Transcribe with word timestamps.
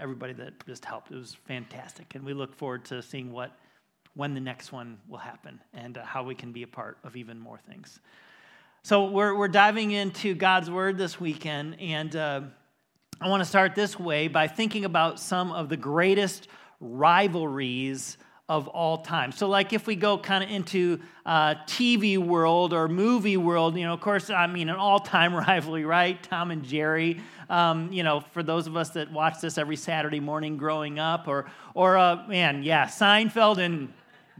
everybody 0.00 0.32
that 0.34 0.66
just 0.66 0.84
helped. 0.84 1.10
It 1.10 1.16
was 1.16 1.36
fantastic. 1.46 2.14
And 2.14 2.24
we 2.24 2.34
look 2.34 2.54
forward 2.54 2.84
to 2.86 3.02
seeing 3.02 3.32
what, 3.32 3.52
when 4.14 4.34
the 4.34 4.40
next 4.40 4.72
one 4.72 4.98
will 5.08 5.18
happen 5.18 5.60
and 5.74 5.98
uh, 5.98 6.04
how 6.04 6.22
we 6.22 6.34
can 6.34 6.52
be 6.52 6.62
a 6.62 6.66
part 6.66 6.98
of 7.04 7.16
even 7.16 7.38
more 7.38 7.58
things. 7.68 8.00
So 8.82 9.06
we're, 9.10 9.36
we're 9.36 9.48
diving 9.48 9.90
into 9.90 10.34
God's 10.34 10.70
Word 10.70 10.96
this 10.96 11.20
weekend. 11.20 11.80
And 11.80 12.14
uh, 12.14 12.40
I 13.20 13.28
want 13.28 13.40
to 13.40 13.48
start 13.48 13.74
this 13.74 13.98
way 13.98 14.28
by 14.28 14.46
thinking 14.46 14.84
about 14.84 15.18
some 15.18 15.50
of 15.52 15.68
the 15.68 15.76
greatest 15.76 16.48
rivalries 16.80 18.18
of 18.48 18.68
all 18.68 18.98
time. 18.98 19.32
So, 19.32 19.48
like 19.48 19.72
if 19.72 19.88
we 19.88 19.96
go 19.96 20.18
kind 20.18 20.44
of 20.44 20.50
into 20.50 21.00
uh, 21.24 21.56
TV 21.66 22.16
world 22.16 22.72
or 22.72 22.86
movie 22.86 23.36
world, 23.36 23.76
you 23.76 23.84
know, 23.84 23.92
of 23.92 24.00
course, 24.00 24.30
I 24.30 24.46
mean, 24.46 24.68
an 24.68 24.76
all 24.76 25.00
time 25.00 25.34
rivalry, 25.48 25.84
right? 25.84 26.22
Tom 26.22 26.50
and 26.50 26.64
Jerry. 26.64 27.20
Um, 27.50 27.92
you 27.92 28.02
know, 28.02 28.20
for 28.32 28.42
those 28.42 28.66
of 28.66 28.76
us 28.76 28.90
that 28.90 29.12
watch 29.12 29.40
this 29.40 29.58
every 29.58 29.76
Saturday 29.76 30.20
morning 30.20 30.56
growing 30.56 30.98
up, 30.98 31.28
or, 31.28 31.46
or 31.74 31.96
uh, 31.96 32.26
man, 32.28 32.62
yeah, 32.62 32.86
Seinfeld 32.86 33.58
and 33.58 33.92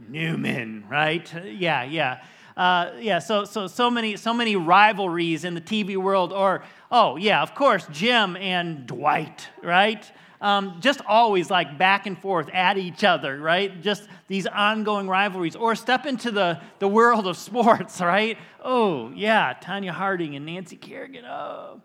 Newman, 0.09 0.85
right? 0.89 1.31
Yeah, 1.45 1.83
yeah. 1.83 2.21
Uh, 2.55 2.91
yeah, 2.99 3.19
so, 3.19 3.45
so, 3.45 3.67
so, 3.67 3.89
many, 3.89 4.17
so 4.17 4.33
many 4.33 4.55
rivalries 4.55 5.43
in 5.43 5.53
the 5.53 5.61
TV 5.61 5.95
world. 5.95 6.33
Or, 6.33 6.63
oh, 6.91 7.15
yeah, 7.15 7.41
of 7.43 7.53
course, 7.53 7.87
Jim 7.91 8.35
and 8.35 8.87
Dwight, 8.87 9.47
right? 9.61 10.11
Um, 10.39 10.77
just 10.81 11.01
always 11.07 11.49
like 11.49 11.77
back 11.77 12.05
and 12.05 12.17
forth 12.17 12.49
at 12.53 12.77
each 12.77 13.03
other, 13.03 13.39
right? 13.39 13.81
Just 13.81 14.07
these 14.27 14.45
ongoing 14.45 15.07
rivalries. 15.07 15.55
Or 15.55 15.75
step 15.75 16.05
into 16.05 16.31
the, 16.31 16.59
the 16.79 16.87
world 16.87 17.27
of 17.27 17.37
sports, 17.49 17.99
right? 18.01 18.37
Oh, 18.63 19.11
yeah, 19.15 19.53
Tonya 19.55 19.91
Harding 19.91 20.35
and 20.35 20.45
Nancy 20.45 20.75
Kerrigan. 20.75 21.25
Oh, 21.25 21.81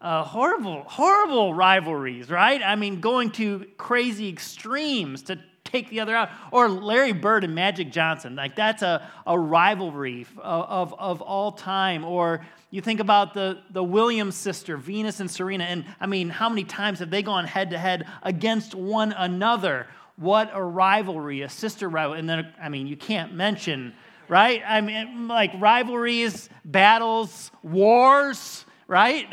uh, 0.00 0.24
horrible, 0.24 0.82
horrible 0.82 1.54
rivalries, 1.54 2.28
right? 2.28 2.60
I 2.62 2.74
mean, 2.74 3.00
going 3.00 3.30
to 3.32 3.66
crazy 3.76 4.28
extremes 4.28 5.22
to 5.24 5.38
take 5.72 5.88
the 5.88 6.00
other 6.00 6.14
out. 6.14 6.30
Or 6.50 6.68
Larry 6.68 7.12
Bird 7.12 7.44
and 7.44 7.54
Magic 7.54 7.90
Johnson, 7.90 8.36
like 8.36 8.54
that's 8.54 8.82
a, 8.82 9.08
a 9.26 9.38
rivalry 9.38 10.26
of, 10.36 10.92
of, 10.92 10.94
of 10.98 11.20
all 11.22 11.52
time. 11.52 12.04
Or 12.04 12.44
you 12.70 12.80
think 12.80 13.00
about 13.00 13.34
the, 13.34 13.58
the 13.70 13.82
Williams 13.82 14.36
sister, 14.36 14.76
Venus 14.76 15.20
and 15.20 15.30
Serena, 15.30 15.64
and 15.64 15.84
I 16.00 16.06
mean, 16.06 16.28
how 16.28 16.48
many 16.48 16.64
times 16.64 16.98
have 17.00 17.10
they 17.10 17.22
gone 17.22 17.44
head 17.44 17.70
to 17.70 17.78
head 17.78 18.06
against 18.22 18.74
one 18.74 19.12
another? 19.12 19.86
What 20.16 20.50
a 20.52 20.62
rivalry, 20.62 21.42
a 21.42 21.48
sister 21.48 21.88
rivalry. 21.88 22.20
And 22.20 22.28
then, 22.28 22.52
I 22.60 22.68
mean, 22.68 22.86
you 22.86 22.96
can't 22.96 23.34
mention, 23.34 23.94
right? 24.28 24.62
I 24.66 24.80
mean, 24.82 25.26
like 25.26 25.52
rivalries, 25.58 26.48
battles, 26.64 27.50
wars, 27.62 28.64
right? 28.86 29.26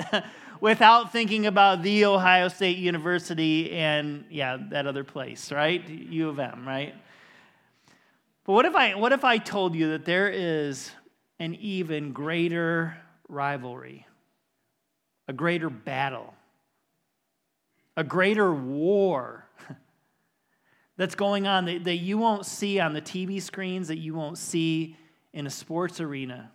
Without 0.62 1.14
thinking 1.14 1.46
about 1.46 1.84
the 1.84 2.04
Ohio 2.04 2.50
State 2.50 2.78
University 2.78 3.72
and, 3.72 4.26
yeah, 4.30 4.58
that 4.72 4.88
other 4.88 5.06
place, 5.06 5.52
right? 5.54 5.88
U 5.88 6.28
of 6.30 6.38
M, 6.38 6.68
right? 6.68 6.94
But 8.44 8.54
what 8.54 8.66
if 8.66 8.76
I, 8.76 8.96
what 8.96 9.14
if 9.14 9.24
I 9.24 9.38
told 9.38 9.74
you 9.74 9.92
that 9.92 10.04
there 10.04 10.28
is 10.28 10.92
an 11.40 11.56
even 11.56 12.12
greater 12.12 12.98
rivalry, 13.30 14.06
a 15.30 15.34
greater 15.34 15.70
battle, 15.70 16.34
a 17.96 18.04
greater 18.04 18.54
war 18.54 19.46
that's 20.98 21.16
going 21.16 21.48
on 21.48 21.66
that, 21.66 21.86
that 21.86 21.98
you 21.98 22.18
won't 22.18 22.46
see 22.46 22.82
on 22.82 22.94
the 22.94 23.02
TV 23.02 23.42
screens, 23.42 23.88
that 23.88 24.00
you 24.00 24.14
won't 24.14 24.38
see 24.38 24.98
in 25.32 25.48
a 25.48 25.50
sports 25.50 26.02
arena. 26.02 26.52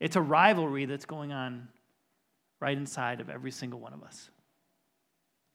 It's 0.00 0.16
a 0.16 0.22
rivalry 0.22 0.86
that's 0.86 1.04
going 1.04 1.32
on 1.32 1.68
right 2.60 2.76
inside 2.76 3.20
of 3.20 3.28
every 3.28 3.50
single 3.50 3.80
one 3.80 3.92
of 3.92 4.02
us. 4.02 4.30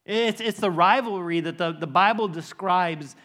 It's, 0.05 0.41
it's 0.41 0.59
the 0.59 0.71
rivalry 0.71 1.41
that 1.41 1.57
the, 1.57 1.71
the 1.71 1.87
Bible 1.87 2.27
describes 2.27 3.15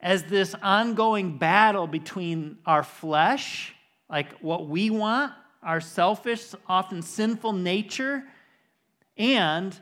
as 0.00 0.24
this 0.24 0.54
ongoing 0.62 1.38
battle 1.38 1.86
between 1.86 2.58
our 2.66 2.82
flesh, 2.82 3.74
like 4.08 4.32
what 4.40 4.66
we 4.66 4.90
want, 4.90 5.32
our 5.62 5.80
selfish, 5.80 6.54
often 6.66 7.02
sinful 7.02 7.52
nature, 7.52 8.24
and 9.16 9.78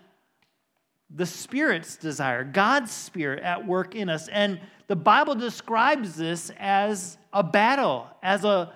the 1.11 1.25
Spirit's 1.25 1.97
desire, 1.97 2.45
God's 2.45 2.91
Spirit 2.91 3.43
at 3.43 3.67
work 3.67 3.95
in 3.95 4.09
us. 4.09 4.29
And 4.29 4.61
the 4.89 4.97
Bible 4.97 5.35
describes 5.35 6.17
this 6.17 6.51
as 6.59 7.17
a 7.33 7.43
battle, 7.43 8.07
as 8.23 8.45
a, 8.45 8.75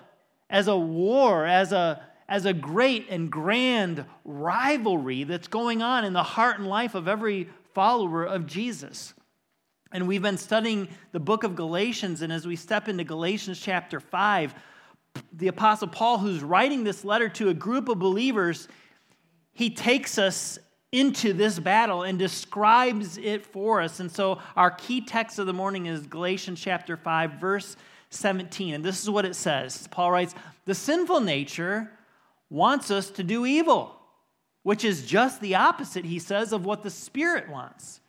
as 0.49 0.67
a 0.67 0.77
war, 0.77 1.45
as 1.45 1.71
a, 1.71 2.01
as 2.27 2.45
a 2.45 2.53
great 2.53 3.07
and 3.09 3.31
grand 3.31 4.05
rivalry 4.23 5.23
that's 5.23 5.47
going 5.47 5.81
on 5.81 6.05
in 6.05 6.13
the 6.13 6.23
heart 6.23 6.59
and 6.59 6.67
life 6.67 6.95
of 6.95 7.07
every 7.07 7.49
follower 7.73 8.23
of 8.23 8.45
Jesus. 8.45 9.13
And 9.91 10.07
we've 10.07 10.21
been 10.21 10.37
studying 10.37 10.87
the 11.11 11.19
book 11.19 11.43
of 11.43 11.55
Galatians, 11.55 12.21
and 12.21 12.33
as 12.33 12.47
we 12.47 12.55
step 12.55 12.87
into 12.87 13.03
Galatians 13.03 13.59
chapter 13.59 13.99
5, 13.99 14.55
the 15.33 15.47
Apostle 15.47 15.87
Paul, 15.87 16.17
who's 16.17 16.43
writing 16.43 16.83
this 16.83 17.05
letter 17.05 17.29
to 17.29 17.49
a 17.49 17.53
group 17.53 17.89
of 17.89 17.99
believers, 17.99 18.67
he 19.51 19.69
takes 19.69 20.17
us 20.17 20.57
into 20.91 21.33
this 21.33 21.59
battle 21.59 22.03
and 22.03 22.17
describes 22.17 23.17
it 23.17 23.45
for 23.45 23.81
us. 23.81 23.99
And 23.99 24.11
so 24.11 24.39
our 24.55 24.71
key 24.71 25.01
text 25.01 25.39
of 25.39 25.47
the 25.47 25.53
morning 25.53 25.87
is 25.87 26.07
Galatians 26.07 26.61
chapter 26.61 26.95
5, 26.95 27.33
verse 27.33 27.75
17. 28.11 28.75
And 28.75 28.85
this 28.85 29.01
is 29.01 29.09
what 29.09 29.25
it 29.25 29.35
says 29.35 29.87
Paul 29.89 30.11
writes, 30.11 30.35
The 30.65 30.75
sinful 30.75 31.21
nature 31.21 31.91
wants 32.53 32.91
us 32.91 33.09
to 33.09 33.23
do 33.23 33.47
evil, 33.47 33.99
which 34.61 34.85
is 34.85 35.07
just 35.07 35.41
the 35.41 35.55
opposite, 35.55 36.05
he 36.05 36.19
says, 36.19 36.53
of 36.53 36.65
what 36.65 36.83
the 36.83 36.89
Spirit 36.91 37.49
wants. 37.49 37.99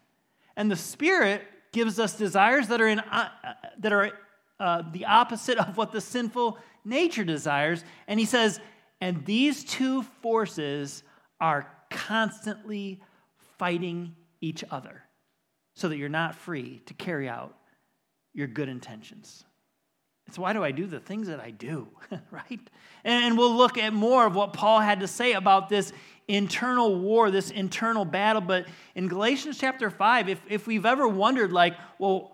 And 0.55 0.71
the 0.71 0.77
Spirit 0.77 1.43
gives 1.72 1.99
us 1.99 2.15
desires 2.15 2.69
that 2.69 2.81
are, 2.82 2.87
in, 2.87 3.00
uh, 3.00 3.31
that 3.78 3.93
are 3.93 4.12
uh, 4.60 4.82
the 4.93 5.06
opposite 5.06 5.56
of 5.56 5.78
what 5.78 5.93
the 5.93 6.00
sinful 6.00 6.59
nature 6.84 7.25
desires. 7.25 7.82
And 8.06 8.21
he 8.21 8.27
says, 8.27 8.60
and 9.00 9.25
these 9.25 9.65
two 9.65 10.03
forces 10.21 11.03
are 11.41 11.66
constantly 11.91 13.00
fighting 13.59 14.15
each 14.43 14.62
other 14.71 15.05
so 15.75 15.88
that 15.88 15.97
you're 15.97 16.11
not 16.11 16.34
free 16.34 16.82
to 16.84 16.93
carry 16.93 17.31
out 17.31 17.56
your 18.34 18.47
good 18.47 18.69
intentions. 18.69 19.44
It's 20.26 20.38
why 20.38 20.52
do 20.52 20.64
I 20.64 20.70
do 20.70 20.86
the 20.86 21.00
things 21.00 21.28
that 21.28 21.40
I 21.40 21.50
do, 21.50 21.88
right? 22.30 22.60
And 23.04 23.36
we'll 23.36 23.54
look 23.54 23.78
at 23.78 23.92
more 23.92 24.26
of 24.26 24.34
what 24.34 24.52
Paul 24.52 24.80
had 24.80 25.00
to 25.00 25.08
say 25.08 25.32
about 25.32 25.68
this 25.68 25.92
internal 26.28 26.98
war, 26.98 27.30
this 27.30 27.50
internal 27.50 28.04
battle. 28.04 28.40
But 28.40 28.66
in 28.94 29.08
Galatians 29.08 29.58
chapter 29.58 29.90
5, 29.90 30.28
if, 30.28 30.40
if 30.48 30.66
we've 30.66 30.86
ever 30.86 31.06
wondered, 31.06 31.52
like, 31.52 31.76
well, 31.98 32.32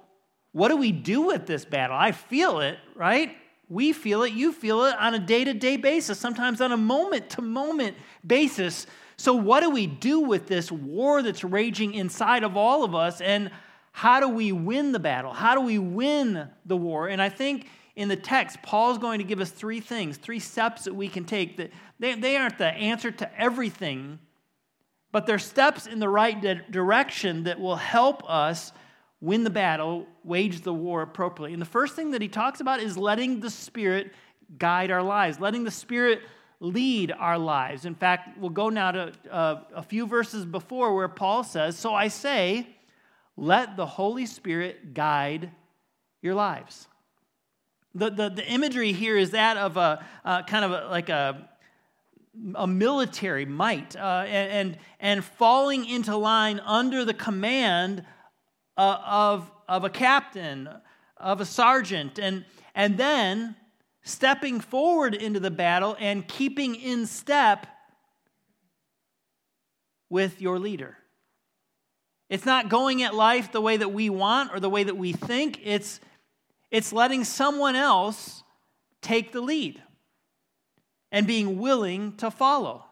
what 0.52 0.68
do 0.68 0.76
we 0.76 0.92
do 0.92 1.22
with 1.22 1.46
this 1.46 1.64
battle? 1.64 1.96
I 1.96 2.12
feel 2.12 2.60
it, 2.60 2.78
right? 2.94 3.36
We 3.68 3.92
feel 3.92 4.24
it, 4.24 4.32
you 4.32 4.52
feel 4.52 4.84
it 4.84 4.96
on 4.98 5.14
a 5.14 5.18
day 5.18 5.44
to 5.44 5.54
day 5.54 5.76
basis, 5.76 6.18
sometimes 6.18 6.60
on 6.60 6.72
a 6.72 6.76
moment 6.76 7.30
to 7.30 7.42
moment 7.42 7.96
basis. 8.26 8.86
So, 9.16 9.34
what 9.34 9.60
do 9.60 9.70
we 9.70 9.86
do 9.86 10.20
with 10.20 10.48
this 10.48 10.72
war 10.72 11.22
that's 11.22 11.44
raging 11.44 11.94
inside 11.94 12.42
of 12.42 12.56
all 12.56 12.82
of 12.82 12.94
us? 12.94 13.20
And 13.20 13.50
how 13.92 14.18
do 14.18 14.28
we 14.28 14.50
win 14.50 14.92
the 14.92 14.98
battle? 14.98 15.32
How 15.32 15.54
do 15.54 15.60
we 15.60 15.78
win 15.78 16.48
the 16.64 16.76
war? 16.76 17.08
And 17.08 17.22
I 17.22 17.28
think 17.28 17.66
in 18.00 18.08
the 18.08 18.16
text, 18.16 18.62
Paul's 18.62 18.96
going 18.96 19.18
to 19.18 19.24
give 19.24 19.40
us 19.40 19.50
three 19.50 19.78
things, 19.78 20.16
three 20.16 20.38
steps 20.38 20.84
that 20.84 20.94
we 20.94 21.06
can 21.06 21.26
take. 21.26 21.58
That 21.58 21.70
they, 21.98 22.14
they 22.14 22.34
aren't 22.34 22.56
the 22.56 22.64
answer 22.64 23.10
to 23.10 23.38
everything, 23.38 24.18
but 25.12 25.26
they're 25.26 25.38
steps 25.38 25.86
in 25.86 25.98
the 25.98 26.08
right 26.08 26.40
direction 26.70 27.44
that 27.44 27.60
will 27.60 27.76
help 27.76 28.22
us 28.26 28.72
win 29.20 29.44
the 29.44 29.50
battle, 29.50 30.06
wage 30.24 30.62
the 30.62 30.72
war 30.72 31.02
appropriately. 31.02 31.52
And 31.52 31.60
the 31.60 31.66
first 31.66 31.94
thing 31.94 32.12
that 32.12 32.22
he 32.22 32.28
talks 32.28 32.62
about 32.62 32.80
is 32.80 32.96
letting 32.96 33.40
the 33.40 33.50
Spirit 33.50 34.14
guide 34.56 34.90
our 34.90 35.02
lives, 35.02 35.38
letting 35.38 35.64
the 35.64 35.70
Spirit 35.70 36.22
lead 36.58 37.12
our 37.12 37.36
lives. 37.36 37.84
In 37.84 37.94
fact, 37.94 38.38
we'll 38.38 38.48
go 38.48 38.70
now 38.70 38.92
to 38.92 39.12
uh, 39.30 39.60
a 39.74 39.82
few 39.82 40.06
verses 40.06 40.46
before 40.46 40.94
where 40.94 41.08
Paul 41.08 41.44
says, 41.44 41.76
So 41.78 41.92
I 41.92 42.08
say, 42.08 42.66
let 43.36 43.76
the 43.76 43.84
Holy 43.84 44.24
Spirit 44.24 44.94
guide 44.94 45.50
your 46.22 46.34
lives. 46.34 46.86
The, 47.95 48.10
the, 48.10 48.28
the 48.28 48.47
imagery 48.47 48.92
here 48.92 49.16
is 49.16 49.31
that 49.33 49.57
of 49.57 49.77
a 49.77 50.04
kind 50.47 50.65
of 50.65 50.71
a, 50.71 50.89
like 50.89 51.09
a, 51.09 51.48
a 52.54 52.66
military 52.66 53.45
might 53.45 53.97
uh, 53.97 54.25
and, 54.27 54.51
and, 54.51 54.78
and 55.01 55.25
falling 55.25 55.84
into 55.89 56.16
line 56.16 56.60
under 56.60 57.04
the 57.04 57.15
command 57.15 58.04
uh, 58.77 58.98
of, 59.04 59.51
of 59.69 59.84
a 59.84 59.91
captain, 59.91 60.69
of 61.16 61.41
a 61.41 61.45
sergeant, 61.45 62.19
and, 62.19 62.45
and 62.75 62.97
then 62.97 63.57
stepping 64.03 64.60
forward 64.60 65.15
into 65.15 65.41
the 65.41 65.51
battle 65.51 65.97
and 65.98 66.27
keeping 66.27 66.77
in 66.77 67.07
step 67.07 67.66
with 70.09 70.41
your 70.41 70.59
leader. 70.59 70.97
It's 72.28 72.47
not 72.47 72.69
going 72.69 73.03
at 73.03 73.15
life 73.15 73.51
the 73.51 73.60
way 73.60 73.77
that 73.77 73.92
we 73.92 74.09
want 74.09 74.53
or 74.54 74.60
the 74.60 74.71
way 74.71 74.84
that 74.84 74.97
we 74.97 75.13
think. 75.13 75.60
It's, 75.65 76.01
it's 76.70 76.92
letting 76.92 77.24
someone 77.24 77.76
else 77.76 78.42
take 79.02 79.32
the 79.32 79.40
lead 79.40 79.82
and 81.10 81.26
being 81.26 81.58
willing 81.58 82.16
to 82.18 82.30
follow, 82.30 82.84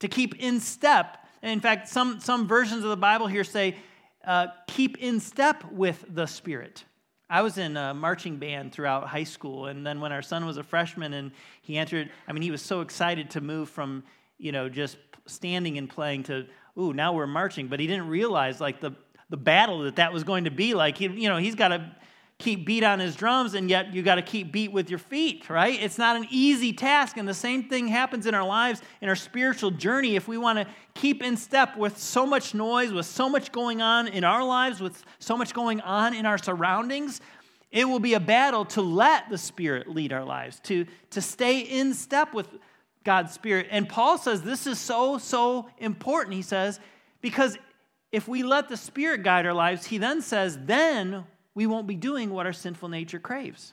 to 0.00 0.08
keep 0.08 0.36
in 0.36 0.60
step 0.60 1.26
in 1.42 1.60
fact, 1.60 1.88
some, 1.88 2.20
some 2.20 2.46
versions 2.48 2.82
of 2.82 2.90
the 2.90 2.96
Bible 2.96 3.26
here 3.26 3.44
say, 3.44 3.76
uh, 4.26 4.48
keep 4.66 4.98
in 4.98 5.20
step 5.20 5.70
with 5.70 6.04
the 6.08 6.26
Spirit. 6.26 6.84
I 7.28 7.42
was 7.42 7.58
in 7.58 7.76
a 7.76 7.94
marching 7.94 8.36
band 8.36 8.72
throughout 8.72 9.08
high 9.08 9.24
school, 9.24 9.66
and 9.66 9.86
then 9.86 10.00
when 10.00 10.12
our 10.12 10.22
son 10.22 10.46
was 10.46 10.56
a 10.56 10.62
freshman 10.62 11.12
and 11.12 11.32
he 11.62 11.76
entered, 11.76 12.10
I 12.26 12.32
mean, 12.32 12.42
he 12.42 12.50
was 12.50 12.62
so 12.62 12.80
excited 12.80 13.30
to 13.30 13.40
move 13.40 13.68
from, 13.68 14.04
you 14.38 14.52
know, 14.52 14.68
just 14.68 14.96
standing 15.26 15.78
and 15.78 15.88
playing 15.88 16.24
to, 16.24 16.46
ooh, 16.78 16.92
now 16.92 17.12
we're 17.12 17.26
marching, 17.26 17.68
but 17.68 17.80
he 17.80 17.86
didn't 17.86 18.08
realize 18.08 18.60
like 18.60 18.80
the 18.80 18.92
the 19.28 19.36
battle 19.36 19.80
that 19.80 19.96
that 19.96 20.12
was 20.12 20.22
going 20.22 20.44
to 20.44 20.52
be 20.52 20.74
like. 20.74 20.96
He, 20.98 21.06
you 21.06 21.28
know, 21.28 21.36
he's 21.36 21.56
got 21.56 21.68
to 21.68 21.96
keep 22.38 22.66
beat 22.66 22.84
on 22.84 22.98
his 22.98 23.16
drums, 23.16 23.54
and 23.54 23.70
yet 23.70 23.94
you 23.94 24.02
got 24.02 24.16
to 24.16 24.22
keep 24.22 24.52
beat 24.52 24.70
with 24.70 24.90
your 24.90 24.98
feet, 24.98 25.48
right? 25.48 25.80
It's 25.82 25.96
not 25.96 26.16
an 26.16 26.26
easy 26.30 26.72
task, 26.72 27.16
and 27.16 27.26
the 27.26 27.34
same 27.34 27.64
thing 27.64 27.88
happens 27.88 28.26
in 28.26 28.34
our 28.34 28.46
lives, 28.46 28.82
in 29.00 29.08
our 29.08 29.16
spiritual 29.16 29.70
journey. 29.70 30.16
If 30.16 30.28
we 30.28 30.36
want 30.36 30.58
to 30.58 30.66
keep 30.94 31.22
in 31.22 31.36
step 31.36 31.76
with 31.76 31.96
so 31.96 32.26
much 32.26 32.54
noise, 32.54 32.92
with 32.92 33.06
so 33.06 33.28
much 33.28 33.52
going 33.52 33.80
on 33.80 34.06
in 34.08 34.22
our 34.22 34.44
lives, 34.44 34.80
with 34.80 35.02
so 35.18 35.36
much 35.36 35.54
going 35.54 35.80
on 35.80 36.14
in 36.14 36.26
our 36.26 36.36
surroundings, 36.36 37.22
it 37.70 37.88
will 37.88 38.00
be 38.00 38.14
a 38.14 38.20
battle 38.20 38.64
to 38.66 38.82
let 38.82 39.30
the 39.30 39.38
Spirit 39.38 39.88
lead 39.88 40.12
our 40.12 40.24
lives, 40.24 40.60
to, 40.64 40.86
to 41.10 41.22
stay 41.22 41.60
in 41.60 41.94
step 41.94 42.34
with 42.34 42.48
God's 43.02 43.32
Spirit. 43.32 43.68
And 43.70 43.88
Paul 43.88 44.18
says 44.18 44.42
this 44.42 44.66
is 44.66 44.78
so, 44.78 45.16
so 45.16 45.70
important. 45.78 46.34
He 46.34 46.42
says, 46.42 46.80
because 47.22 47.56
if 48.12 48.28
we 48.28 48.42
let 48.42 48.68
the 48.68 48.76
Spirit 48.76 49.22
guide 49.22 49.46
our 49.46 49.54
lives, 49.54 49.86
he 49.86 49.98
then 49.98 50.20
says, 50.20 50.58
then 50.64 51.24
we 51.56 51.66
won't 51.66 51.86
be 51.86 51.96
doing 51.96 52.30
what 52.30 52.44
our 52.44 52.52
sinful 52.52 52.90
nature 52.90 53.18
craves. 53.18 53.72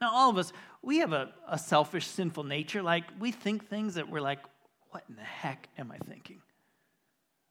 Now, 0.00 0.10
all 0.12 0.30
of 0.30 0.38
us, 0.38 0.52
we 0.80 0.98
have 0.98 1.12
a, 1.12 1.30
a 1.48 1.58
selfish, 1.58 2.06
sinful 2.06 2.44
nature. 2.44 2.82
Like, 2.82 3.04
we 3.18 3.32
think 3.32 3.68
things 3.68 3.96
that 3.96 4.08
we're 4.08 4.20
like, 4.20 4.38
what 4.90 5.02
in 5.08 5.16
the 5.16 5.22
heck 5.22 5.68
am 5.76 5.90
I 5.90 5.98
thinking? 5.98 6.40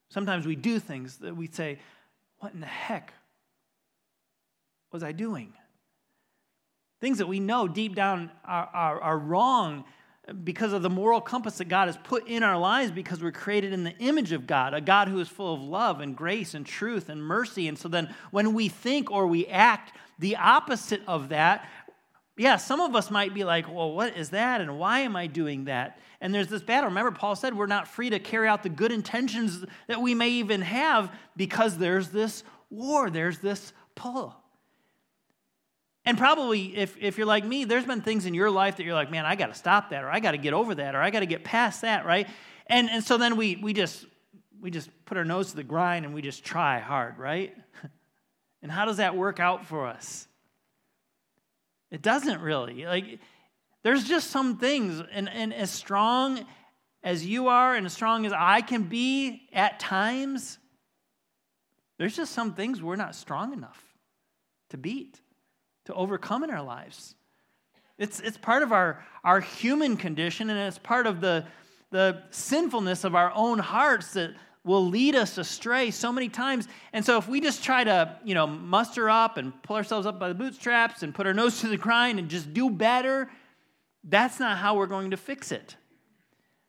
Sometimes 0.10 0.48
we 0.48 0.56
do 0.56 0.80
things 0.80 1.18
that 1.18 1.36
we 1.36 1.48
say, 1.48 1.80
what 2.40 2.54
in 2.54 2.62
the 2.62 2.66
heck 2.66 3.14
was 4.94 5.04
I 5.04 5.12
doing? 5.12 5.52
Things 7.02 7.18
that 7.18 7.28
we 7.28 7.42
know 7.42 7.68
deep 7.68 7.96
down 7.96 8.32
are, 8.46 8.70
are, 8.74 9.02
are 9.02 9.20
wrong 9.20 9.84
because 10.44 10.74
of 10.74 10.82
the 10.82 10.90
moral 10.90 11.22
compass 11.22 11.58
that 11.58 11.70
God 11.70 11.88
has 11.88 11.98
put 11.98 12.28
in 12.28 12.44
our 12.44 12.58
lives 12.58 12.92
because 12.92 13.22
we're 13.22 13.32
created 13.32 13.72
in 13.72 13.84
the 13.84 13.98
image 13.98 14.32
of 14.32 14.46
God, 14.46 14.74
a 14.74 14.82
God 14.82 15.08
who 15.08 15.20
is 15.20 15.30
full 15.30 15.54
of 15.54 15.62
love 15.62 16.02
and 16.02 16.16
grace 16.16 16.54
and 16.54 16.66
truth 16.66 17.10
and 17.10 17.24
mercy. 17.24 17.68
And 17.68 17.78
so 17.78 17.88
then 17.88 18.14
when 18.32 18.54
we 18.54 18.68
think 18.68 19.10
or 19.10 19.28
we 19.28 19.48
act 19.48 19.96
the 20.20 20.36
opposite 20.36 21.02
of 21.08 21.30
that, 21.30 21.68
yeah, 22.38 22.58
some 22.58 22.82
of 22.82 22.96
us 22.96 23.10
might 23.10 23.34
be 23.34 23.44
like, 23.44 23.68
well, 23.74 23.94
what 23.94 24.16
is 24.18 24.30
that? 24.32 24.62
And 24.62 24.78
why 24.78 25.00
am 25.00 25.16
I 25.16 25.28
doing 25.28 25.66
that? 25.66 26.00
And 26.22 26.34
there's 26.34 26.48
this 26.50 26.62
battle. 26.62 26.90
Remember, 26.90 27.12
Paul 27.12 27.36
said 27.36 27.56
we're 27.56 27.66
not 27.66 27.88
free 27.88 28.10
to 28.10 28.20
carry 28.20 28.48
out 28.48 28.64
the 28.64 28.70
good 28.70 28.92
intentions 28.92 29.64
that 29.88 30.02
we 30.02 30.14
may 30.14 30.30
even 30.30 30.62
have 30.62 31.12
because 31.36 31.78
there's 31.78 32.10
this 32.10 32.44
war, 32.70 33.10
there's 33.10 33.40
this 33.40 33.74
pull. 33.96 34.36
And 36.08 36.18
probably, 36.18 36.74
if, 36.78 36.96
if 37.02 37.18
you're 37.18 37.28
like 37.28 37.44
me, 37.44 37.66
there's 37.66 37.84
been 37.84 38.00
things 38.00 38.26
in 38.26 38.34
your 38.34 38.50
life 38.50 38.78
that 38.78 38.86
you're 38.86 38.96
like, 38.96 39.12
man, 39.12 39.26
I 39.26 39.36
got 39.36 39.48
to 39.48 39.54
stop 39.54 39.90
that, 39.90 40.06
or 40.06 40.10
I 40.10 40.22
got 40.22 40.32
to 40.32 40.38
get 40.38 40.54
over 40.54 40.74
that, 40.74 40.96
or 40.96 41.02
I 41.02 41.10
got 41.10 41.20
to 41.20 41.26
get 41.26 41.44
past 41.44 41.82
that, 41.82 42.06
right? 42.06 42.30
And, 42.66 42.90
and 42.90 43.04
so 43.04 43.18
then 43.18 43.36
we, 43.36 43.58
we, 43.58 43.74
just, 43.74 44.06
we 44.62 44.72
just 44.72 44.90
put 45.04 45.18
our 45.18 45.26
nose 45.26 45.50
to 45.50 45.58
the 45.58 45.66
grind 45.66 46.06
and 46.06 46.16
we 46.16 46.22
just 46.22 46.46
try 46.46 46.80
hard, 46.80 47.18
right? 47.20 47.54
And 48.64 48.72
how 48.72 48.86
does 48.86 48.98
that 48.98 49.16
work 49.16 49.40
out 49.40 49.68
for 49.68 49.86
us? 49.86 50.28
It 51.92 52.02
doesn't 52.02 52.42
really. 52.42 52.86
Like, 52.86 53.20
there's 53.84 54.04
just 54.04 54.32
some 54.32 54.58
things, 54.58 55.02
and, 55.12 55.30
and 55.30 55.54
as 55.54 55.70
strong 55.70 56.44
as 57.04 57.24
you 57.24 57.50
are 57.50 57.76
and 57.76 57.86
as 57.86 57.94
strong 57.94 58.26
as 58.26 58.34
I 58.34 58.62
can 58.62 58.84
be 58.84 59.48
at 59.54 59.80
times, 59.80 60.58
there's 62.00 62.16
just 62.16 62.34
some 62.34 62.56
things 62.56 62.82
we're 62.82 62.96
not 62.96 63.14
strong 63.14 63.54
enough 63.54 63.82
to 64.72 64.78
beat 64.78 65.22
to 65.88 65.94
overcome 65.94 66.44
in 66.44 66.50
our 66.50 66.62
lives. 66.62 67.16
It's, 67.98 68.20
it's 68.20 68.38
part 68.38 68.62
of 68.62 68.72
our, 68.72 69.04
our 69.24 69.40
human 69.40 69.98
condition, 69.98 70.50
and 70.50 70.60
it's 70.60 70.78
part 70.78 71.08
of 71.08 71.22
the, 71.22 71.46
the 71.92 72.24
sinfulness 72.30 73.04
of 73.04 73.16
our 73.16 73.32
own 73.34 73.58
hearts 73.58 74.14
that 74.14 74.36
will 74.66 74.86
lead 74.86 75.16
us 75.16 75.38
astray 75.38 75.90
so 75.90 76.12
many 76.12 76.28
times. 76.28 76.68
And 76.92 77.04
so 77.04 77.18
if 77.18 77.30
we 77.30 77.40
just 77.40 77.64
try 77.64 77.86
to, 77.86 78.20
you 78.26 78.36
know, 78.36 78.46
muster 78.46 79.10
up 79.10 79.38
and 79.38 79.54
pull 79.64 79.78
ourselves 79.78 80.06
up 80.06 80.20
by 80.20 80.28
the 80.28 80.36
bootstraps 80.36 81.04
and 81.04 81.16
put 81.16 81.26
our 81.26 81.34
nose 81.34 81.62
to 81.62 81.70
the 81.70 81.78
grind 81.78 82.20
and 82.20 82.30
just 82.30 82.54
do 82.54 82.70
better, 82.70 83.32
that's 84.04 84.40
not 84.40 84.58
how 84.58 84.76
we're 84.76 84.88
going 84.88 85.12
to 85.12 85.18
fix 85.18 85.52
it. 85.52 85.78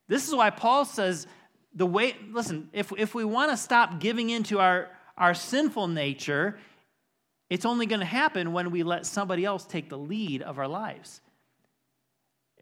This 0.06 0.28
is 0.28 0.34
why 0.34 0.50
Paul 0.50 0.84
says 0.84 1.26
the 1.74 1.86
way, 1.86 2.14
listen, 2.30 2.70
if, 2.72 2.92
if 2.96 3.14
we 3.14 3.24
want 3.24 3.50
to 3.50 3.56
stop 3.56 3.98
giving 3.98 4.30
into 4.30 4.60
our, 4.60 4.90
our 5.16 5.34
sinful 5.34 5.88
nature 5.88 6.58
it's 7.50 7.64
only 7.64 7.86
going 7.86 8.00
to 8.00 8.06
happen 8.06 8.52
when 8.52 8.70
we 8.70 8.82
let 8.82 9.06
somebody 9.06 9.44
else 9.44 9.64
take 9.64 9.88
the 9.88 9.98
lead 9.98 10.42
of 10.42 10.58
our 10.58 10.68
lives. 10.68 11.20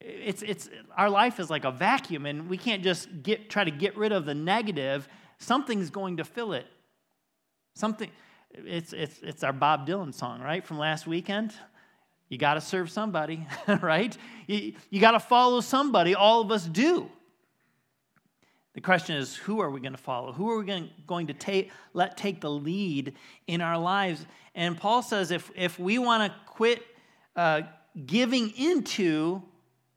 It's, 0.00 0.42
it's, 0.42 0.68
our 0.96 1.10
life 1.10 1.40
is 1.40 1.50
like 1.50 1.64
a 1.64 1.70
vacuum, 1.70 2.26
and 2.26 2.48
we 2.48 2.56
can't 2.56 2.82
just 2.82 3.08
get, 3.22 3.50
try 3.50 3.64
to 3.64 3.70
get 3.70 3.96
rid 3.96 4.12
of 4.12 4.24
the 4.24 4.34
negative. 4.34 5.08
Something's 5.38 5.90
going 5.90 6.18
to 6.18 6.24
fill 6.24 6.52
it. 6.52 6.66
Something, 7.74 8.10
it's, 8.52 8.92
it's, 8.92 9.20
it's 9.22 9.42
our 9.42 9.52
Bob 9.52 9.86
Dylan 9.88 10.14
song, 10.14 10.40
right, 10.40 10.64
from 10.64 10.78
last 10.78 11.06
weekend. 11.06 11.52
You 12.28 12.38
got 12.38 12.54
to 12.54 12.60
serve 12.60 12.90
somebody, 12.90 13.46
right? 13.80 14.16
You, 14.46 14.74
you 14.90 15.00
got 15.00 15.12
to 15.12 15.20
follow 15.20 15.60
somebody. 15.60 16.14
All 16.14 16.40
of 16.40 16.50
us 16.50 16.66
do. 16.66 17.10
The 18.76 18.82
question 18.82 19.16
is, 19.16 19.34
who 19.34 19.60
are 19.60 19.70
we 19.70 19.80
going 19.80 19.94
to 19.94 19.98
follow? 19.98 20.32
Who 20.32 20.50
are 20.50 20.58
we 20.58 20.90
going, 21.06 21.26
to 21.28 21.32
take, 21.32 21.70
let 21.94 22.18
take 22.18 22.42
the 22.42 22.50
lead 22.50 23.14
in 23.46 23.62
our 23.62 23.78
lives? 23.78 24.26
And 24.54 24.76
Paul 24.76 25.00
says 25.00 25.30
if, 25.30 25.50
if 25.56 25.78
we 25.78 25.98
want 25.98 26.30
to 26.30 26.38
quit 26.44 26.82
uh, 27.36 27.62
giving 28.04 28.50
into 28.50 29.42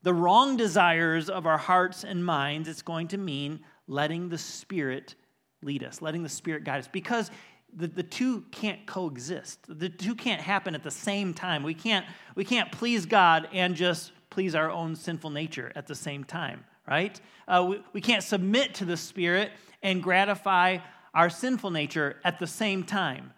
the 0.03 0.13
wrong 0.13 0.55
desires 0.55 1.29
of 1.29 1.45
our 1.45 1.57
hearts 1.57 2.05
and 2.05 2.25
minds, 2.25 2.69
it's 2.69 2.81
going 2.81 3.09
to 3.09 3.17
mean 3.17 3.59
letting 3.87 4.29
the 4.29 4.37
Spirit 4.37 5.15
lead 5.61 5.83
us, 5.83 6.01
letting 6.01 6.23
the 6.23 6.29
Spirit 6.29 6.63
guide 6.63 6.79
us. 6.79 6.87
Because 6.87 7.31
the, 7.75 7.87
the 7.87 8.01
two 8.01 8.45
can't 8.49 8.85
coexist. 8.85 9.59
The 9.67 9.89
two 9.89 10.15
can't 10.15 10.39
happen 10.39 10.73
at 10.73 10.83
the 10.83 10.91
same 10.91 11.33
time. 11.33 11.63
We 11.63 11.73
can't, 11.73 12.05
we 12.33 12.45
can't 12.45 12.71
please 12.71 13.05
God 13.05 13.49
and 13.51 13.75
just 13.75 14.13
please 14.29 14.55
our 14.55 14.71
own 14.71 14.95
sinful 14.95 15.31
nature 15.31 15.69
at 15.75 15.85
the 15.85 15.95
same 15.95 16.23
time 16.23 16.63
right? 16.89 17.19
Uh, 17.47 17.65
we, 17.69 17.83
we 17.93 18.01
can't 18.01 18.23
submit 18.23 18.75
to 18.75 18.85
the 18.85 18.97
Spirit 18.97 19.51
and 19.83 20.01
gratify 20.01 20.77
our 21.13 21.29
sinful 21.29 21.71
nature 21.71 22.17
at 22.23 22.39
the 22.39 22.47
same 22.47 22.83
time. 22.83 23.31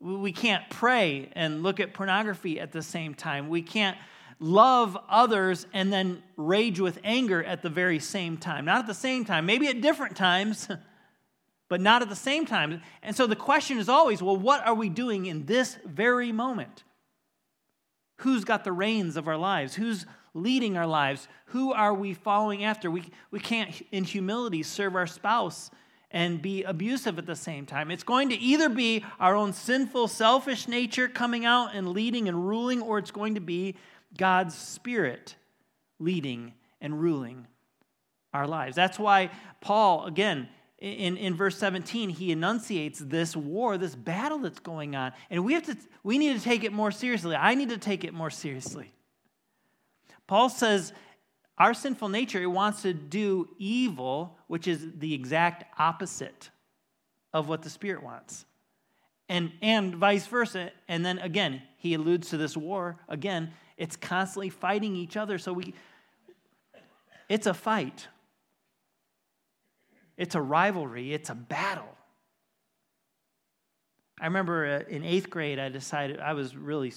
We 0.00 0.32
can't 0.32 0.68
pray 0.70 1.30
and 1.32 1.62
look 1.62 1.80
at 1.80 1.92
pornography 1.92 2.60
at 2.60 2.72
the 2.72 2.82
same 2.82 3.14
time. 3.14 3.48
We 3.48 3.62
can't 3.62 3.96
love 4.38 4.96
others 5.08 5.66
and 5.74 5.92
then 5.92 6.22
rage 6.36 6.80
with 6.80 6.98
anger 7.04 7.44
at 7.44 7.62
the 7.62 7.68
very 7.68 7.98
same 7.98 8.38
time. 8.38 8.64
Not 8.64 8.80
at 8.80 8.86
the 8.86 8.94
same 8.94 9.24
time, 9.24 9.44
maybe 9.44 9.68
at 9.68 9.82
different 9.82 10.16
times, 10.16 10.68
but 11.68 11.80
not 11.80 12.00
at 12.00 12.08
the 12.08 12.16
same 12.16 12.46
time. 12.46 12.80
And 13.02 13.14
so 13.14 13.26
the 13.26 13.36
question 13.36 13.78
is 13.78 13.88
always 13.88 14.22
well, 14.22 14.36
what 14.36 14.66
are 14.66 14.74
we 14.74 14.88
doing 14.88 15.26
in 15.26 15.44
this 15.44 15.76
very 15.84 16.32
moment? 16.32 16.84
Who's 18.20 18.44
got 18.44 18.64
the 18.64 18.72
reins 18.72 19.16
of 19.16 19.28
our 19.28 19.36
lives? 19.36 19.74
Who's 19.74 20.06
leading 20.34 20.76
our 20.76 20.86
lives? 20.86 21.28
Who 21.46 21.72
are 21.72 21.94
we 21.94 22.14
following 22.14 22.64
after? 22.64 22.90
We, 22.90 23.04
we 23.30 23.40
can't, 23.40 23.80
in 23.92 24.04
humility, 24.04 24.62
serve 24.62 24.96
our 24.96 25.06
spouse 25.06 25.70
and 26.10 26.42
be 26.42 26.64
abusive 26.64 27.18
at 27.18 27.26
the 27.26 27.36
same 27.36 27.66
time. 27.66 27.90
It's 27.90 28.02
going 28.02 28.30
to 28.30 28.36
either 28.36 28.68
be 28.68 29.04
our 29.20 29.36
own 29.36 29.52
sinful, 29.52 30.08
selfish 30.08 30.66
nature 30.66 31.08
coming 31.08 31.44
out 31.44 31.74
and 31.74 31.88
leading 31.88 32.28
and 32.28 32.48
ruling, 32.48 32.82
or 32.82 32.98
it's 32.98 33.12
going 33.12 33.36
to 33.36 33.40
be 33.40 33.76
God's 34.16 34.54
Spirit 34.54 35.36
leading 35.98 36.52
and 36.80 37.00
ruling 37.00 37.46
our 38.32 38.46
lives. 38.46 38.74
That's 38.74 38.98
why 38.98 39.30
Paul, 39.60 40.06
again, 40.06 40.48
in, 40.78 41.16
in 41.16 41.34
verse 41.34 41.58
17, 41.58 42.08
he 42.08 42.32
enunciates 42.32 42.98
this 43.00 43.36
war, 43.36 43.76
this 43.76 43.94
battle 43.94 44.38
that's 44.38 44.60
going 44.60 44.96
on. 44.96 45.12
And 45.28 45.44
we 45.44 45.52
have 45.52 45.64
to 45.64 45.76
we 46.02 46.16
need 46.16 46.36
to 46.36 46.42
take 46.42 46.64
it 46.64 46.72
more 46.72 46.90
seriously. 46.90 47.36
I 47.36 47.54
need 47.54 47.68
to 47.68 47.78
take 47.78 48.04
it 48.04 48.14
more 48.14 48.30
seriously. 48.30 48.90
Paul 50.30 50.48
says 50.48 50.92
our 51.58 51.74
sinful 51.74 52.08
nature 52.08 52.48
wants 52.48 52.82
to 52.82 52.94
do 52.94 53.48
evil, 53.58 54.38
which 54.46 54.68
is 54.68 54.86
the 54.98 55.12
exact 55.12 55.64
opposite 55.76 56.50
of 57.32 57.48
what 57.48 57.62
the 57.62 57.68
Spirit 57.68 58.04
wants. 58.04 58.44
And, 59.28 59.50
and 59.60 59.96
vice 59.96 60.28
versa. 60.28 60.70
And 60.86 61.04
then 61.04 61.18
again, 61.18 61.62
he 61.78 61.94
alludes 61.94 62.28
to 62.28 62.36
this 62.36 62.56
war. 62.56 62.96
Again, 63.08 63.50
it's 63.76 63.96
constantly 63.96 64.50
fighting 64.50 64.94
each 64.94 65.16
other. 65.16 65.36
So 65.36 65.52
we, 65.52 65.74
it's 67.28 67.48
a 67.48 67.54
fight, 67.54 68.06
it's 70.16 70.36
a 70.36 70.40
rivalry, 70.40 71.12
it's 71.12 71.30
a 71.30 71.34
battle. 71.34 71.96
I 74.20 74.26
remember 74.26 74.84
uh, 74.86 74.94
in 74.94 75.02
eighth 75.02 75.28
grade, 75.28 75.58
I 75.58 75.70
decided 75.70 76.20
I 76.20 76.34
was 76.34 76.56
really, 76.56 76.92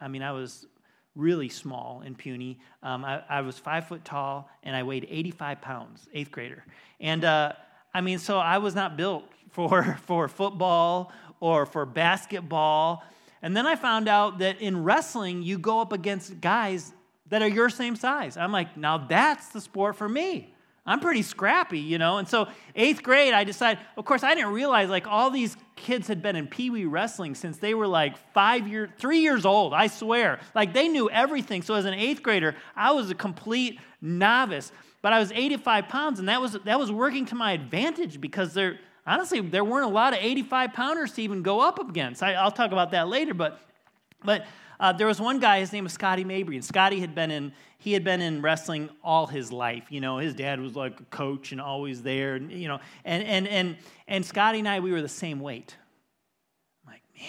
I 0.00 0.08
mean, 0.08 0.24
I 0.24 0.32
was 0.32 0.66
really 1.14 1.48
small 1.48 2.02
and 2.04 2.16
puny. 2.16 2.58
Um, 2.82 3.04
I, 3.04 3.22
I, 3.28 3.40
was 3.42 3.58
five 3.58 3.86
foot 3.86 4.04
tall 4.04 4.48
and 4.62 4.74
I 4.74 4.82
weighed 4.82 5.06
85 5.10 5.60
pounds, 5.60 6.08
eighth 6.14 6.30
grader. 6.30 6.64
And 7.00 7.24
uh, 7.24 7.52
I 7.92 8.00
mean, 8.00 8.18
so 8.18 8.38
I 8.38 8.58
was 8.58 8.74
not 8.74 8.96
built 8.96 9.24
for, 9.50 9.98
for 10.06 10.28
football 10.28 11.12
or 11.40 11.66
for 11.66 11.84
basketball. 11.84 13.04
And 13.42 13.56
then 13.56 13.66
I 13.66 13.76
found 13.76 14.08
out 14.08 14.38
that 14.38 14.60
in 14.60 14.84
wrestling, 14.84 15.42
you 15.42 15.58
go 15.58 15.80
up 15.80 15.92
against 15.92 16.40
guys 16.40 16.92
that 17.28 17.42
are 17.42 17.48
your 17.48 17.68
same 17.68 17.96
size. 17.96 18.36
I'm 18.36 18.52
like, 18.52 18.76
now 18.76 18.98
that's 18.98 19.48
the 19.48 19.60
sport 19.60 19.96
for 19.96 20.08
me. 20.08 20.51
I'm 20.84 20.98
pretty 20.98 21.22
scrappy, 21.22 21.78
you 21.78 21.98
know? 21.98 22.18
And 22.18 22.26
so, 22.26 22.48
eighth 22.74 23.02
grade, 23.02 23.34
I 23.34 23.44
decided, 23.44 23.84
of 23.96 24.04
course, 24.04 24.24
I 24.24 24.34
didn't 24.34 24.52
realize 24.52 24.90
like 24.90 25.06
all 25.06 25.30
these 25.30 25.56
kids 25.76 26.08
had 26.08 26.22
been 26.22 26.34
in 26.34 26.48
Pee 26.48 26.70
Wee 26.70 26.86
wrestling 26.86 27.36
since 27.36 27.58
they 27.58 27.72
were 27.72 27.86
like 27.86 28.16
five 28.34 28.66
years, 28.66 28.90
three 28.98 29.20
years 29.20 29.46
old, 29.46 29.74
I 29.74 29.86
swear. 29.86 30.40
Like 30.54 30.72
they 30.72 30.88
knew 30.88 31.08
everything. 31.08 31.62
So, 31.62 31.74
as 31.74 31.84
an 31.84 31.94
eighth 31.94 32.22
grader, 32.22 32.56
I 32.74 32.90
was 32.92 33.10
a 33.10 33.14
complete 33.14 33.78
novice. 34.00 34.72
But 35.02 35.12
I 35.12 35.18
was 35.18 35.32
85 35.32 35.88
pounds, 35.88 36.18
and 36.20 36.28
that 36.28 36.40
was, 36.40 36.52
that 36.64 36.78
was 36.78 36.90
working 36.92 37.26
to 37.26 37.34
my 37.34 37.52
advantage 37.52 38.20
because 38.20 38.54
there, 38.54 38.78
honestly, 39.04 39.40
there 39.40 39.64
weren't 39.64 39.84
a 39.84 39.92
lot 39.92 40.12
of 40.12 40.20
85 40.22 40.72
pounders 40.72 41.12
to 41.14 41.22
even 41.22 41.42
go 41.42 41.60
up 41.60 41.80
against. 41.80 42.22
I, 42.22 42.42
will 42.42 42.52
talk 42.52 42.70
about 42.70 42.92
that 42.92 43.08
later, 43.08 43.34
but, 43.34 43.60
but 44.24 44.46
uh, 44.82 44.92
there 44.92 45.06
was 45.06 45.20
one 45.20 45.38
guy, 45.38 45.60
his 45.60 45.72
name 45.72 45.84
was 45.84 45.92
Scotty 45.92 46.24
Mabry, 46.24 46.56
and 46.56 46.64
Scotty 46.64 46.98
had 46.98 47.14
been 47.14 47.30
in 47.30 47.52
he 47.78 47.92
had 47.92 48.02
been 48.02 48.20
in 48.20 48.42
wrestling 48.42 48.90
all 49.02 49.28
his 49.28 49.52
life. 49.52 49.84
You 49.90 50.00
know, 50.00 50.18
his 50.18 50.34
dad 50.34 50.60
was 50.60 50.74
like 50.74 51.00
a 51.00 51.04
coach 51.04 51.52
and 51.52 51.60
always 51.60 52.02
there. 52.02 52.34
And, 52.34 52.50
you 52.50 52.66
know, 52.66 52.80
and 53.04 53.22
and 53.22 53.46
and 53.46 53.76
and 54.08 54.26
Scotty 54.26 54.58
and 54.58 54.68
I, 54.68 54.80
we 54.80 54.90
were 54.90 55.00
the 55.00 55.08
same 55.08 55.38
weight. 55.38 55.76
I'm 56.84 56.94
like, 56.94 57.02
man. 57.16 57.28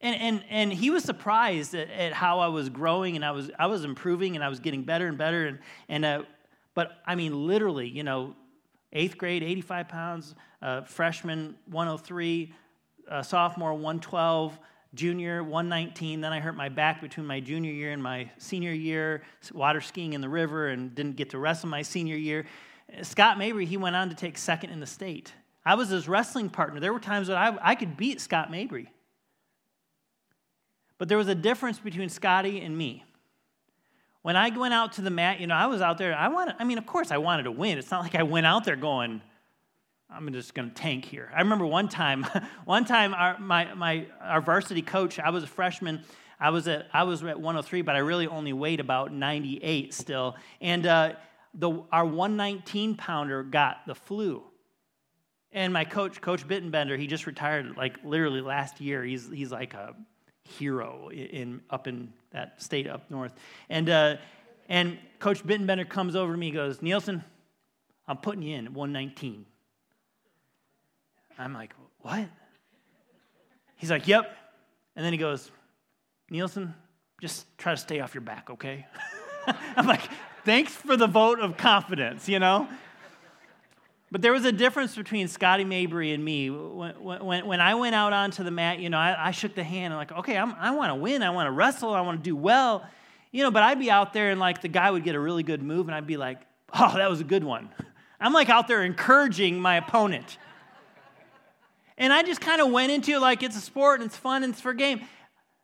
And 0.00 0.20
and 0.20 0.44
and 0.50 0.72
he 0.72 0.90
was 0.90 1.04
surprised 1.04 1.76
at, 1.76 1.88
at 1.90 2.12
how 2.12 2.40
I 2.40 2.48
was 2.48 2.68
growing 2.68 3.14
and 3.14 3.24
I 3.24 3.30
was 3.30 3.52
I 3.56 3.66
was 3.66 3.84
improving 3.84 4.34
and 4.34 4.44
I 4.44 4.48
was 4.48 4.58
getting 4.58 4.82
better 4.82 5.06
and 5.06 5.16
better 5.16 5.46
and 5.46 5.60
and 5.88 6.04
uh, 6.04 6.22
but 6.74 6.98
I 7.06 7.14
mean 7.14 7.46
literally, 7.46 7.88
you 7.88 8.02
know, 8.02 8.34
eighth 8.92 9.16
grade, 9.16 9.44
85 9.44 9.88
pounds, 9.88 10.34
uh, 10.60 10.82
freshman 10.82 11.54
103, 11.66 12.52
uh, 13.08 13.22
sophomore 13.22 13.74
112 13.74 14.58
junior 14.94 15.42
119 15.42 16.20
then 16.20 16.32
i 16.32 16.40
hurt 16.40 16.56
my 16.56 16.68
back 16.68 17.00
between 17.00 17.26
my 17.26 17.40
junior 17.40 17.72
year 17.72 17.92
and 17.92 18.02
my 18.02 18.30
senior 18.38 18.72
year 18.72 19.22
water 19.52 19.80
skiing 19.80 20.12
in 20.12 20.20
the 20.20 20.28
river 20.28 20.68
and 20.68 20.94
didn't 20.94 21.16
get 21.16 21.30
to 21.30 21.38
wrestle 21.38 21.68
my 21.68 21.82
senior 21.82 22.16
year. 22.16 22.46
Scott 23.02 23.38
mabry 23.38 23.66
he 23.66 23.76
went 23.76 23.96
on 23.96 24.08
to 24.08 24.14
take 24.14 24.38
second 24.38 24.70
in 24.70 24.80
the 24.80 24.86
state. 24.86 25.32
I 25.64 25.74
was 25.74 25.88
his 25.88 26.08
wrestling 26.08 26.50
partner. 26.50 26.80
There 26.80 26.92
were 26.92 27.00
times 27.00 27.28
that 27.28 27.36
i, 27.36 27.56
I 27.60 27.74
could 27.74 27.96
beat 27.96 28.20
scott 28.20 28.50
mabry. 28.50 28.90
But 30.98 31.08
there 31.08 31.18
was 31.18 31.28
a 31.28 31.34
difference 31.34 31.78
between 31.78 32.08
scotty 32.08 32.60
and 32.60 32.76
me. 32.76 33.04
When 34.22 34.36
i 34.36 34.50
went 34.50 34.74
out 34.74 34.92
to 34.94 35.02
the 35.02 35.10
mat 35.10 35.40
you 35.40 35.46
know 35.46 35.54
i 35.54 35.66
was 35.66 35.80
out 35.80 35.98
there 35.98 36.14
i 36.14 36.28
wanted 36.28 36.56
i 36.58 36.64
mean 36.64 36.78
of 36.78 36.86
course 36.86 37.10
i 37.10 37.18
wanted 37.18 37.44
to 37.44 37.52
win. 37.52 37.78
It's 37.78 37.90
not 37.90 38.02
like 38.02 38.14
i 38.14 38.22
went 38.22 38.46
out 38.46 38.64
there 38.64 38.76
going 38.76 39.22
I'm 40.10 40.32
just 40.32 40.54
going 40.54 40.68
to 40.68 40.74
tank 40.74 41.04
here. 41.04 41.30
I 41.34 41.40
remember 41.40 41.66
one 41.66 41.88
time, 41.88 42.26
one 42.64 42.84
time 42.84 43.14
our, 43.14 43.38
my, 43.38 43.74
my, 43.74 44.06
our 44.20 44.40
varsity 44.40 44.82
coach, 44.82 45.18
I 45.18 45.30
was 45.30 45.42
a 45.44 45.48
freshman, 45.48 46.02
I 46.38 46.50
was, 46.50 46.68
at, 46.68 46.88
I 46.92 47.04
was 47.04 47.22
at 47.22 47.40
103, 47.40 47.82
but 47.82 47.96
I 47.96 47.98
really 47.98 48.26
only 48.26 48.52
weighed 48.52 48.80
about 48.80 49.12
98 49.12 49.94
still. 49.94 50.36
And 50.60 50.86
uh, 50.86 51.12
the, 51.54 51.82
our 51.90 52.04
119 52.04 52.96
pounder 52.96 53.42
got 53.42 53.86
the 53.86 53.94
flu. 53.94 54.42
And 55.52 55.72
my 55.72 55.84
coach, 55.84 56.20
Coach 56.20 56.46
Bittenbender, 56.46 56.98
he 56.98 57.06
just 57.06 57.26
retired 57.26 57.76
like 57.76 57.98
literally 58.04 58.40
last 58.40 58.80
year. 58.80 59.04
He's, 59.04 59.28
he's 59.30 59.52
like 59.52 59.74
a 59.74 59.94
hero 60.42 61.10
in, 61.10 61.62
up 61.70 61.86
in 61.86 62.12
that 62.32 62.60
state 62.60 62.88
up 62.88 63.10
north. 63.10 63.32
And, 63.68 63.88
uh, 63.88 64.16
and 64.68 64.98
Coach 65.20 65.44
Bittenbender 65.44 65.88
comes 65.88 66.16
over 66.16 66.32
to 66.32 66.38
me 66.38 66.48
and 66.48 66.56
goes, 66.56 66.82
Nielsen, 66.82 67.22
I'm 68.06 68.16
putting 68.18 68.42
you 68.42 68.56
in 68.56 68.66
at 68.66 68.72
119. 68.72 69.46
I'm 71.38 71.52
like, 71.52 71.74
what? 72.00 72.28
He's 73.76 73.90
like, 73.90 74.06
yep. 74.06 74.36
And 74.96 75.04
then 75.04 75.12
he 75.12 75.18
goes, 75.18 75.50
Nielsen, 76.30 76.74
just 77.20 77.46
try 77.58 77.72
to 77.72 77.76
stay 77.76 78.00
off 78.00 78.14
your 78.14 78.22
back, 78.22 78.50
okay? 78.50 78.86
I'm 79.76 79.86
like, 79.86 80.02
thanks 80.44 80.72
for 80.72 80.96
the 80.96 81.06
vote 81.06 81.40
of 81.40 81.56
confidence, 81.56 82.28
you 82.28 82.38
know? 82.38 82.68
But 84.14 84.22
there 84.22 84.32
was 84.32 84.44
a 84.44 84.52
difference 84.52 84.94
between 84.94 85.26
Scotty 85.26 85.64
Mabry 85.64 86.12
and 86.12 86.24
me. 86.24 86.48
When, 86.48 86.94
when, 87.02 87.46
when 87.46 87.60
I 87.60 87.74
went 87.74 87.96
out 87.96 88.12
onto 88.12 88.44
the 88.44 88.50
mat, 88.52 88.78
you 88.78 88.88
know, 88.88 88.96
I, 88.96 89.16
I 89.18 89.30
shook 89.32 89.56
the 89.56 89.64
hand. 89.64 89.92
I'm 89.92 89.98
like, 89.98 90.12
okay, 90.12 90.38
I'm, 90.38 90.54
i 90.54 90.70
want 90.70 90.90
to 90.90 90.94
win. 90.94 91.24
I 91.24 91.30
want 91.30 91.48
to 91.48 91.50
wrestle. 91.50 91.92
I 91.92 92.00
want 92.02 92.20
to 92.20 92.22
do 92.22 92.36
well. 92.36 92.86
You 93.32 93.42
know, 93.42 93.50
but 93.50 93.64
I'd 93.64 93.80
be 93.80 93.90
out 93.90 94.12
there 94.12 94.30
and 94.30 94.38
like 94.38 94.62
the 94.62 94.68
guy 94.68 94.88
would 94.88 95.02
get 95.02 95.16
a 95.16 95.20
really 95.20 95.42
good 95.42 95.64
move 95.64 95.88
and 95.88 95.96
I'd 95.96 96.06
be 96.06 96.16
like, 96.16 96.38
oh, 96.72 96.96
that 96.96 97.10
was 97.10 97.20
a 97.20 97.24
good 97.24 97.42
one. 97.42 97.70
I'm 98.20 98.32
like 98.32 98.48
out 98.48 98.68
there 98.68 98.84
encouraging 98.84 99.58
my 99.58 99.78
opponent. 99.78 100.38
And 101.96 102.12
I 102.12 102.22
just 102.22 102.40
kind 102.40 102.60
of 102.60 102.70
went 102.70 102.90
into 102.90 103.12
it 103.12 103.20
like 103.20 103.42
it's 103.42 103.56
a 103.56 103.60
sport 103.60 104.00
and 104.00 104.08
it's 104.08 104.16
fun 104.16 104.42
and 104.42 104.52
it's 104.52 104.60
for 104.60 104.74
game. 104.74 105.00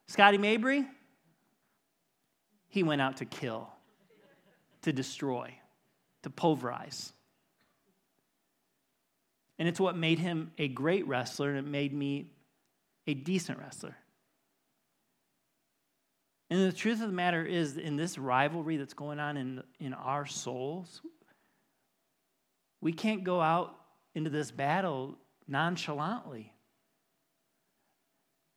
Scotty 0.06 0.38
Mabry, 0.38 0.86
he 2.68 2.82
went 2.82 3.00
out 3.00 3.18
to 3.18 3.24
kill, 3.24 3.68
to 4.82 4.92
destroy, 4.92 5.54
to 6.22 6.30
pulverize. 6.30 7.12
And 9.58 9.68
it's 9.68 9.80
what 9.80 9.96
made 9.96 10.18
him 10.18 10.52
a 10.56 10.68
great 10.68 11.06
wrestler, 11.06 11.50
and 11.50 11.58
it 11.58 11.70
made 11.70 11.92
me 11.92 12.30
a 13.06 13.14
decent 13.14 13.58
wrestler. 13.58 13.96
And 16.48 16.66
the 16.66 16.76
truth 16.76 17.00
of 17.00 17.08
the 17.08 17.14
matter 17.14 17.44
is, 17.44 17.76
in 17.76 17.96
this 17.96 18.18
rivalry 18.18 18.76
that's 18.76 18.94
going 18.94 19.20
on 19.20 19.36
in, 19.36 19.62
in 19.78 19.94
our 19.94 20.26
souls, 20.26 21.02
we 22.80 22.92
can't 22.92 23.22
go 23.22 23.40
out 23.40 23.76
into 24.14 24.30
this 24.30 24.50
battle 24.50 25.16
nonchalantly. 25.50 26.54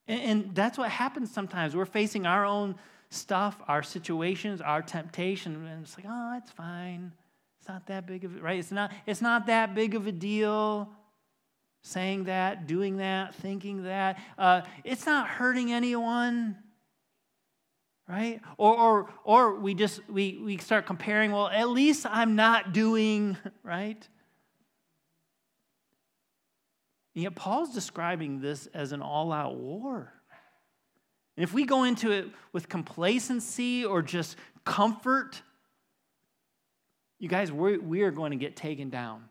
And, 0.08 0.22
and 0.22 0.56
that's 0.56 0.78
what 0.78 0.90
happens 0.90 1.32
sometimes. 1.32 1.76
We're 1.76 1.86
facing 1.86 2.26
our 2.26 2.46
own 2.46 2.76
stuff, 3.10 3.62
our 3.68 3.84
situations, 3.84 4.62
our 4.62 4.82
temptation, 4.82 5.68
and 5.68 5.84
it's 5.84 5.98
like, 5.98 6.06
oh, 6.08 6.38
it's 6.38 6.52
fine. 6.52 7.12
It's 7.60 7.68
not 7.68 7.88
that 7.88 8.06
big 8.06 8.26
of 8.26 8.36
a 8.36 8.40
right. 8.40 8.60
It's 8.60 8.72
not, 8.72 8.92
it's 9.06 9.22
not 9.22 9.48
that 9.48 9.74
big 9.74 9.96
of 9.96 10.08
a 10.08 10.12
deal. 10.12 10.90
Saying 11.86 12.26
that, 12.26 12.66
doing 12.66 12.98
that, 12.98 13.36
thinking 13.36 13.84
that. 13.84 14.18
Uh, 14.38 14.62
it's 14.86 15.06
not 15.06 15.28
hurting 15.28 15.72
anyone 15.72 16.58
right 18.08 18.42
or 18.58 18.78
or 18.78 19.10
or 19.24 19.60
we 19.60 19.74
just 19.74 20.02
we 20.10 20.42
we 20.44 20.58
start 20.58 20.86
comparing 20.86 21.32
well 21.32 21.48
at 21.48 21.70
least 21.70 22.06
i'm 22.10 22.36
not 22.36 22.74
doing 22.74 23.38
right 23.64 24.10
and 27.16 27.24
yet, 27.24 27.36
Paul's 27.36 27.74
describing 27.74 28.42
this 28.42 28.68
as 28.74 28.92
an 28.92 29.02
all 29.02 29.32
out 29.32 29.56
war. 29.56 30.12
And 31.38 31.44
if 31.44 31.54
we 31.54 31.66
go 31.66 31.84
into 31.84 32.12
it 32.12 32.28
with 32.52 32.70
complacency 32.70 33.86
or 33.86 34.02
just 34.02 34.36
comfort, 34.66 35.42
you 37.20 37.28
guys, 37.28 37.52
we're, 37.52 37.80
we 37.80 38.02
are 38.02 38.12
going 38.12 38.32
to 38.32 38.38
get 38.38 38.56
taken 38.56 38.90
down. 38.90 39.26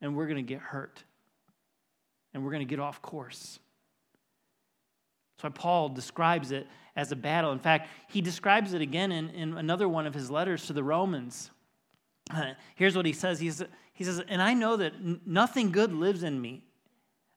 And 0.00 0.16
we're 0.16 0.26
going 0.26 0.44
to 0.44 0.52
get 0.52 0.60
hurt. 0.60 1.02
And 2.32 2.44
we're 2.44 2.50
going 2.50 2.66
to 2.66 2.70
get 2.70 2.80
off 2.80 3.00
course. 3.00 3.58
That's 5.36 5.44
why 5.44 5.50
Paul 5.50 5.90
describes 5.90 6.50
it 6.50 6.66
as 6.96 7.12
a 7.12 7.16
battle. 7.16 7.52
In 7.52 7.58
fact, 7.58 7.88
he 8.08 8.20
describes 8.20 8.72
it 8.74 8.80
again 8.80 9.12
in, 9.12 9.30
in 9.30 9.56
another 9.56 9.88
one 9.88 10.06
of 10.06 10.14
his 10.14 10.30
letters 10.30 10.66
to 10.66 10.72
the 10.72 10.82
Romans. 10.82 11.50
Uh, 12.32 12.52
here's 12.74 12.96
what 12.96 13.06
he 13.06 13.12
says. 13.12 13.38
He's, 13.40 13.62
he 13.92 14.04
says, 14.04 14.22
and 14.28 14.40
I 14.40 14.54
know 14.54 14.76
that 14.76 14.94
nothing 15.26 15.70
good 15.70 15.92
lives 15.92 16.22
in 16.22 16.40
me. 16.40 16.64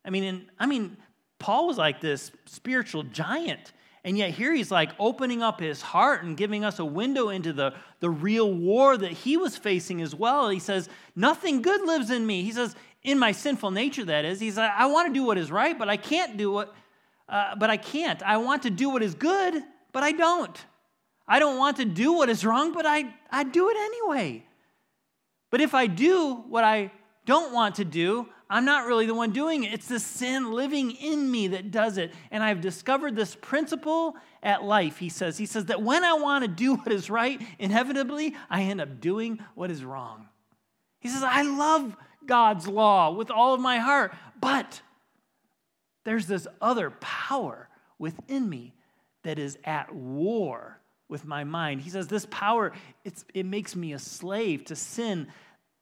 I 0.06 0.10
mean, 0.10 0.24
and, 0.24 0.46
I 0.60 0.66
mean, 0.66 0.98
Paul 1.40 1.68
was 1.68 1.78
like 1.78 2.02
this 2.02 2.32
spiritual 2.46 3.04
giant. 3.04 3.74
And 4.04 4.18
yet 4.18 4.32
here 4.32 4.54
he's 4.54 4.72
like 4.72 4.92
opening 5.00 5.44
up 5.44 5.60
his 5.60 5.82
heart 5.82 6.24
and 6.24 6.38
giving 6.38 6.64
us 6.64 6.80
a 6.80 6.86
window 6.86 7.30
into 7.30 7.52
the, 7.52 7.74
the 8.00 8.10
real 8.10 8.54
war 8.54 8.96
that 8.98 9.12
he 9.12 9.36
was 9.36 9.58
facing 9.58 10.02
as 10.02 10.16
well. 10.16 10.48
He 10.48 10.60
says, 10.60 10.88
Nothing 11.16 11.62
good 11.62 11.82
lives 11.82 12.10
in 12.10 12.26
me. 12.26 12.44
He 12.44 12.52
says, 12.54 12.74
in 13.04 13.20
my 13.20 13.32
sinful 13.32 13.72
nature, 13.72 14.06
that 14.06 14.26
is. 14.26 14.40
He 14.40 14.52
says, 14.52 14.70
I 14.76 14.86
want 14.88 15.08
to 15.08 15.14
do 15.14 15.24
what 15.24 15.38
is 15.38 15.52
right, 15.52 15.78
but 15.78 15.90
I 15.90 15.98
can't 15.98 16.38
do 16.38 16.52
what, 16.52 16.76
uh, 17.30 17.56
but 17.56 17.70
I 17.70 17.78
can't. 17.78 18.22
I 18.24 18.38
want 18.38 18.64
to 18.64 18.70
do 18.70 18.90
what 18.90 19.02
is 19.02 19.16
good, 19.16 19.64
but 19.92 20.04
I 20.04 20.12
don't. 20.12 20.66
I 21.28 21.40
don't 21.40 21.58
want 21.58 21.78
to 21.78 21.86
do 21.86 22.14
what 22.14 22.30
is 22.30 22.46
wrong, 22.46 22.74
but 22.74 22.86
I, 22.86 23.14
I 23.32 23.44
do 23.44 23.70
it 23.70 23.78
anyway. 23.78 24.46
But 25.50 25.62
if 25.62 25.74
I 25.74 25.88
do 25.88 26.44
what 26.48 26.64
I 26.64 26.92
don't 27.26 27.54
want 27.54 27.76
to 27.76 27.86
do, 27.86 28.28
I'm 28.50 28.66
not 28.66 28.86
really 28.86 29.06
the 29.06 29.14
one 29.14 29.32
doing 29.32 29.64
it. 29.64 29.74
It's 29.74 29.88
the 29.88 30.00
sin 30.00 30.52
living 30.52 30.92
in 30.92 31.30
me 31.30 31.50
that 31.50 31.72
does 31.72 31.98
it. 31.98 32.14
And 32.32 32.42
I've 32.42 32.62
discovered 32.62 33.16
this 33.16 33.36
principle 33.36 34.16
at 34.42 34.64
life, 34.64 34.98
he 34.98 35.10
says. 35.10 35.38
He 35.38 35.46
says 35.46 35.66
that 35.66 35.82
when 35.82 36.04
I 36.04 36.14
want 36.14 36.46
to 36.46 36.48
do 36.48 36.76
what 36.76 36.92
is 36.92 37.10
right, 37.10 37.42
inevitably, 37.60 38.36
I 38.50 38.64
end 38.64 38.80
up 38.80 39.02
doing 39.02 39.40
what 39.56 39.70
is 39.70 39.84
wrong. 39.84 40.28
He 41.00 41.10
says, 41.10 41.24
I 41.24 41.42
love 41.42 41.96
God's 42.26 42.68
law 42.68 43.12
with 43.12 43.30
all 43.30 43.54
of 43.54 43.60
my 43.60 43.80
heart, 43.80 44.14
but 44.40 44.82
there's 46.06 46.28
this 46.28 46.48
other 46.62 46.92
power 47.02 47.68
within 48.00 48.48
me 48.50 48.74
that 49.24 49.40
is 49.40 49.58
at 49.66 49.94
war 49.94 50.80
with 51.10 51.26
my 51.26 51.44
mind. 51.44 51.82
He 51.82 51.90
says, 51.90 52.08
This 52.08 52.28
power, 52.30 52.74
it 53.34 53.46
makes 53.46 53.76
me 53.76 53.94
a 53.94 54.00
slave 54.00 54.66
to 54.66 54.76
sin, 54.76 55.28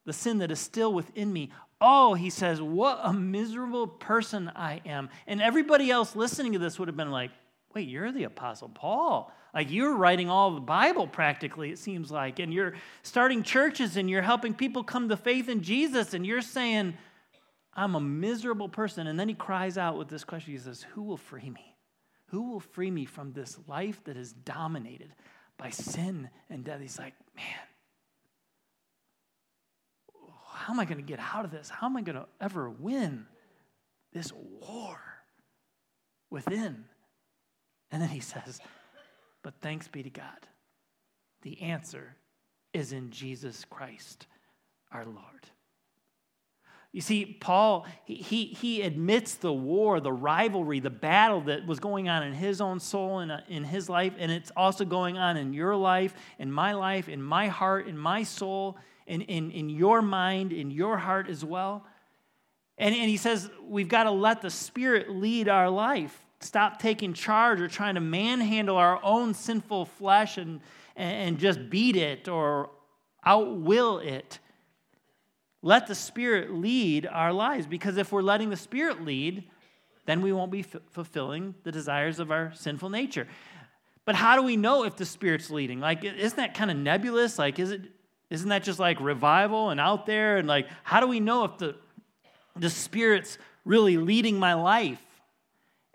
the 0.05 0.13
sin 0.13 0.39
that 0.39 0.51
is 0.51 0.59
still 0.59 0.93
within 0.93 1.31
me. 1.31 1.51
Oh, 1.81 2.13
he 2.13 2.29
says, 2.29 2.61
what 2.61 2.99
a 3.03 3.11
miserable 3.11 3.85
person 3.85 4.51
I 4.55 4.81
am. 4.85 5.09
And 5.27 5.41
everybody 5.41 5.91
else 5.91 6.15
listening 6.15 6.53
to 6.53 6.59
this 6.59 6.79
would 6.79 6.87
have 6.87 6.95
been 6.95 7.11
like, 7.11 7.31
wait, 7.73 7.87
you're 7.89 8.11
the 8.11 8.23
Apostle 8.23 8.69
Paul. 8.69 9.31
Like 9.53 9.71
you're 9.71 9.95
writing 9.95 10.29
all 10.29 10.51
the 10.51 10.61
Bible 10.61 11.07
practically, 11.07 11.71
it 11.71 11.79
seems 11.79 12.11
like. 12.11 12.39
And 12.39 12.53
you're 12.53 12.73
starting 13.03 13.43
churches 13.43 13.97
and 13.97 14.09
you're 14.09 14.21
helping 14.21 14.53
people 14.53 14.83
come 14.83 15.09
to 15.09 15.17
faith 15.17 15.49
in 15.49 15.61
Jesus. 15.61 16.13
And 16.13 16.25
you're 16.25 16.41
saying, 16.41 16.93
I'm 17.73 17.95
a 17.95 17.99
miserable 17.99 18.69
person. 18.69 19.07
And 19.07 19.19
then 19.19 19.27
he 19.27 19.35
cries 19.35 19.77
out 19.77 19.97
with 19.97 20.07
this 20.07 20.23
question 20.23 20.53
He 20.53 20.59
says, 20.59 20.83
Who 20.93 21.03
will 21.03 21.17
free 21.17 21.49
me? 21.49 21.74
Who 22.35 22.51
will 22.51 22.59
free 22.59 22.91
me 22.91 23.05
from 23.05 23.31
this 23.31 23.57
life 23.65 24.03
that 24.03 24.17
is 24.17 24.33
dominated 24.33 25.13
by 25.57 25.69
sin 25.69 26.29
and 26.49 26.65
death? 26.65 26.81
He's 26.81 26.99
like, 26.99 27.13
Man, 27.33 27.45
how 30.51 30.73
am 30.73 30.81
I 30.81 30.83
going 30.83 30.97
to 30.97 31.01
get 31.01 31.21
out 31.21 31.45
of 31.45 31.51
this? 31.51 31.69
How 31.69 31.87
am 31.87 31.95
I 31.95 32.01
going 32.01 32.17
to 32.17 32.25
ever 32.41 32.69
win 32.69 33.25
this 34.11 34.33
war 34.33 34.99
within? 36.29 36.83
And 37.89 38.01
then 38.01 38.09
he 38.09 38.19
says, 38.19 38.59
But 39.41 39.53
thanks 39.61 39.87
be 39.87 40.03
to 40.03 40.09
God. 40.09 40.27
The 41.43 41.61
answer 41.61 42.17
is 42.73 42.91
in 42.91 43.11
Jesus 43.11 43.63
Christ, 43.63 44.27
our 44.91 45.05
Lord. 45.05 45.47
You 46.95 47.01
see, 47.01 47.25
Paul, 47.25 47.85
he, 48.05 48.45
he, 48.45 48.81
admits 48.81 49.35
the 49.35 49.51
war, 49.51 49.99
the 49.99 50.13
rivalry, 50.13 50.79
the 50.79 50.89
battle 50.89 51.41
that 51.41 51.67
was 51.67 51.81
going 51.81 52.07
on 52.07 52.23
in 52.23 52.31
his 52.31 52.61
own 52.61 52.79
soul 52.79 53.19
and 53.19 53.33
uh, 53.33 53.41
in 53.49 53.65
his 53.65 53.89
life, 53.89 54.13
and 54.17 54.31
it's 54.31 54.49
also 54.55 54.85
going 54.85 55.17
on 55.17 55.35
in 55.35 55.51
your 55.51 55.75
life, 55.75 56.13
in 56.39 56.49
my 56.49 56.71
life, 56.71 57.09
in 57.09 57.21
my 57.21 57.49
heart, 57.49 57.87
in 57.87 57.97
my 57.97 58.23
soul 58.23 58.77
in, 59.07 59.21
in, 59.23 59.51
in 59.51 59.69
your 59.69 60.01
mind, 60.01 60.51
in 60.51 60.71
your 60.71 60.97
heart 60.97 61.29
as 61.29 61.43
well. 61.43 61.85
And, 62.77 62.93
and 62.95 63.09
he 63.09 63.17
says 63.17 63.49
we've 63.67 63.89
got 63.89 64.03
to 64.03 64.11
let 64.11 64.41
the 64.41 64.49
Spirit 64.49 65.09
lead 65.09 65.47
our 65.47 65.69
life. 65.69 66.25
Stop 66.39 66.79
taking 66.79 67.13
charge 67.13 67.61
or 67.61 67.67
trying 67.67 67.95
to 67.95 68.01
manhandle 68.01 68.77
our 68.77 68.99
own 69.03 69.33
sinful 69.33 69.85
flesh 69.85 70.37
and, 70.37 70.59
and 70.95 71.39
just 71.39 71.69
beat 71.69 71.95
it 71.95 72.27
or 72.27 72.69
outwill 73.25 74.03
it. 74.03 74.39
Let 75.65 75.87
the 75.87 75.95
Spirit 75.95 76.53
lead 76.53 77.07
our 77.07 77.33
lives 77.33 77.65
because 77.65 77.97
if 77.97 78.11
we're 78.11 78.21
letting 78.21 78.51
the 78.51 78.55
Spirit 78.55 79.03
lead, 79.03 79.45
then 80.05 80.21
we 80.21 80.31
won't 80.31 80.51
be 80.51 80.59
f- 80.59 80.75
fulfilling 80.91 81.55
the 81.63 81.71
desires 81.71 82.19
of 82.19 82.29
our 82.29 82.53
sinful 82.53 82.91
nature. 82.91 83.27
But 84.05 84.13
how 84.13 84.35
do 84.35 84.43
we 84.43 84.57
know 84.57 84.83
if 84.83 84.95
the 84.95 85.07
Spirit's 85.07 85.49
leading? 85.49 85.79
Like, 85.79 86.03
isn't 86.03 86.37
that 86.37 86.53
kind 86.53 86.69
of 86.69 86.77
nebulous? 86.77 87.39
Like, 87.39 87.57
is 87.57 87.71
it 87.71 87.81
isn't 88.29 88.49
that 88.49 88.61
just 88.61 88.77
like 88.77 89.01
revival 89.01 89.71
and 89.71 89.79
out 89.79 90.05
there? 90.05 90.37
And 90.37 90.47
like, 90.47 90.67
how 90.83 90.99
do 90.99 91.07
we 91.07 91.19
know 91.19 91.45
if 91.45 91.57
the, 91.57 91.75
the 92.55 92.69
Spirit's 92.69 93.39
really 93.63 93.97
leading 93.97 94.37
my 94.37 94.53
life? 94.53 95.01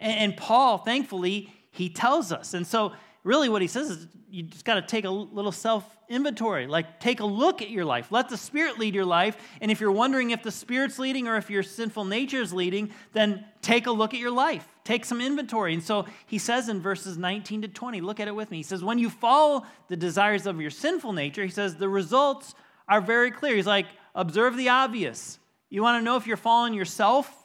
And, 0.01 0.19
and 0.19 0.37
Paul, 0.37 0.79
thankfully, 0.79 1.55
he 1.71 1.91
tells 1.91 2.33
us. 2.33 2.55
And 2.55 2.67
so, 2.67 2.93
really, 3.25 3.49
what 3.49 3.63
he 3.63 3.69
says 3.69 3.91
is 3.91 4.07
you 4.31 4.45
just 4.45 4.65
got 4.65 4.75
to 4.75 4.83
take 4.83 5.05
a 5.05 5.11
little 5.11 5.53
self 5.53 5.85
inventory. 6.09 6.67
Like, 6.67 7.01
take 7.01 7.21
a 7.21 7.25
look 7.25 7.63
at 7.63 7.71
your 7.71 7.85
life. 7.85 8.11
Let 8.11 8.29
the 8.29 8.37
Spirit 8.37 8.79
lead 8.79 8.95
your 8.95 9.05
life. 9.05 9.37
And 9.61 9.71
if 9.71 9.81
you're 9.81 9.93
wondering 9.93 10.31
if 10.31 10.43
the 10.43 10.51
Spirit's 10.51 10.99
leading 10.99 11.29
or 11.29 11.37
if 11.37 11.51
your 11.51 11.63
sinful 11.63 12.05
nature 12.05 12.41
is 12.41 12.53
leading, 12.53 12.91
then 13.13 13.45
take 13.63 13.87
a 13.87 13.93
look 13.93 14.15
at 14.15 14.21
your 14.21 14.31
life. 14.31 14.67
Take 14.85 15.05
some 15.05 15.21
inventory. 15.21 15.75
And 15.75 15.83
so 15.83 16.07
he 16.27 16.39
says 16.39 16.69
in 16.69 16.81
verses 16.81 17.17
19 17.17 17.63
to 17.63 17.69
20, 17.69 18.01
look 18.01 18.21
at 18.21 18.29
it 18.29 18.35
with 18.35 18.51
me. 18.51 18.59
He 18.59 18.63
says, 18.63 18.83
When 18.83 18.99
you 18.99 19.11
follow 19.11 19.65
the 19.89 19.97
desires 19.97 20.47
of 20.47 20.61
your 20.61 20.71
sinful 20.71 21.13
nature, 21.13 21.45
he 21.45 21.51
says, 21.51 21.77
the 21.77 21.89
results 21.89 22.55
are 22.89 23.01
very 23.01 23.31
clear. 23.31 23.55
He's 23.55 23.67
like, 23.67 23.87
observe 24.15 24.57
the 24.57 24.71
obvious. 24.71 25.39
You 25.69 25.83
want 25.83 26.01
to 26.01 26.05
know 26.05 26.17
if 26.17 26.27
you're 26.27 26.37
following 26.37 26.75
yourself? 26.75 27.40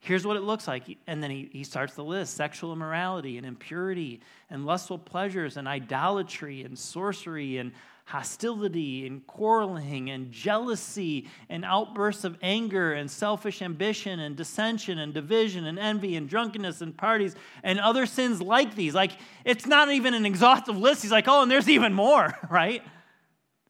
Here's 0.00 0.26
what 0.26 0.36
it 0.36 0.42
looks 0.42 0.68
like. 0.68 0.98
And 1.06 1.22
then 1.22 1.30
he, 1.30 1.48
he 1.52 1.64
starts 1.64 1.94
the 1.94 2.04
list 2.04 2.34
sexual 2.34 2.72
immorality 2.72 3.38
and 3.38 3.46
impurity 3.46 4.20
and 4.50 4.64
lustful 4.64 4.98
pleasures 4.98 5.56
and 5.56 5.66
idolatry 5.66 6.62
and 6.62 6.78
sorcery 6.78 7.58
and 7.58 7.72
hostility 8.06 9.04
and 9.04 9.26
quarreling 9.26 10.10
and 10.10 10.30
jealousy 10.30 11.28
and 11.48 11.64
outbursts 11.64 12.22
of 12.22 12.38
anger 12.40 12.92
and 12.92 13.10
selfish 13.10 13.60
ambition 13.62 14.20
and 14.20 14.36
dissension 14.36 14.98
and 14.98 15.12
division 15.12 15.66
and 15.66 15.76
envy 15.76 16.14
and 16.14 16.28
drunkenness 16.28 16.80
and 16.82 16.96
parties 16.96 17.34
and 17.64 17.80
other 17.80 18.06
sins 18.06 18.40
like 18.40 18.76
these. 18.76 18.94
Like, 18.94 19.10
it's 19.44 19.66
not 19.66 19.90
even 19.90 20.14
an 20.14 20.24
exhaustive 20.24 20.78
list. 20.78 21.02
He's 21.02 21.10
like, 21.10 21.26
oh, 21.26 21.42
and 21.42 21.50
there's 21.50 21.68
even 21.68 21.92
more, 21.92 22.32
right? 22.50 22.82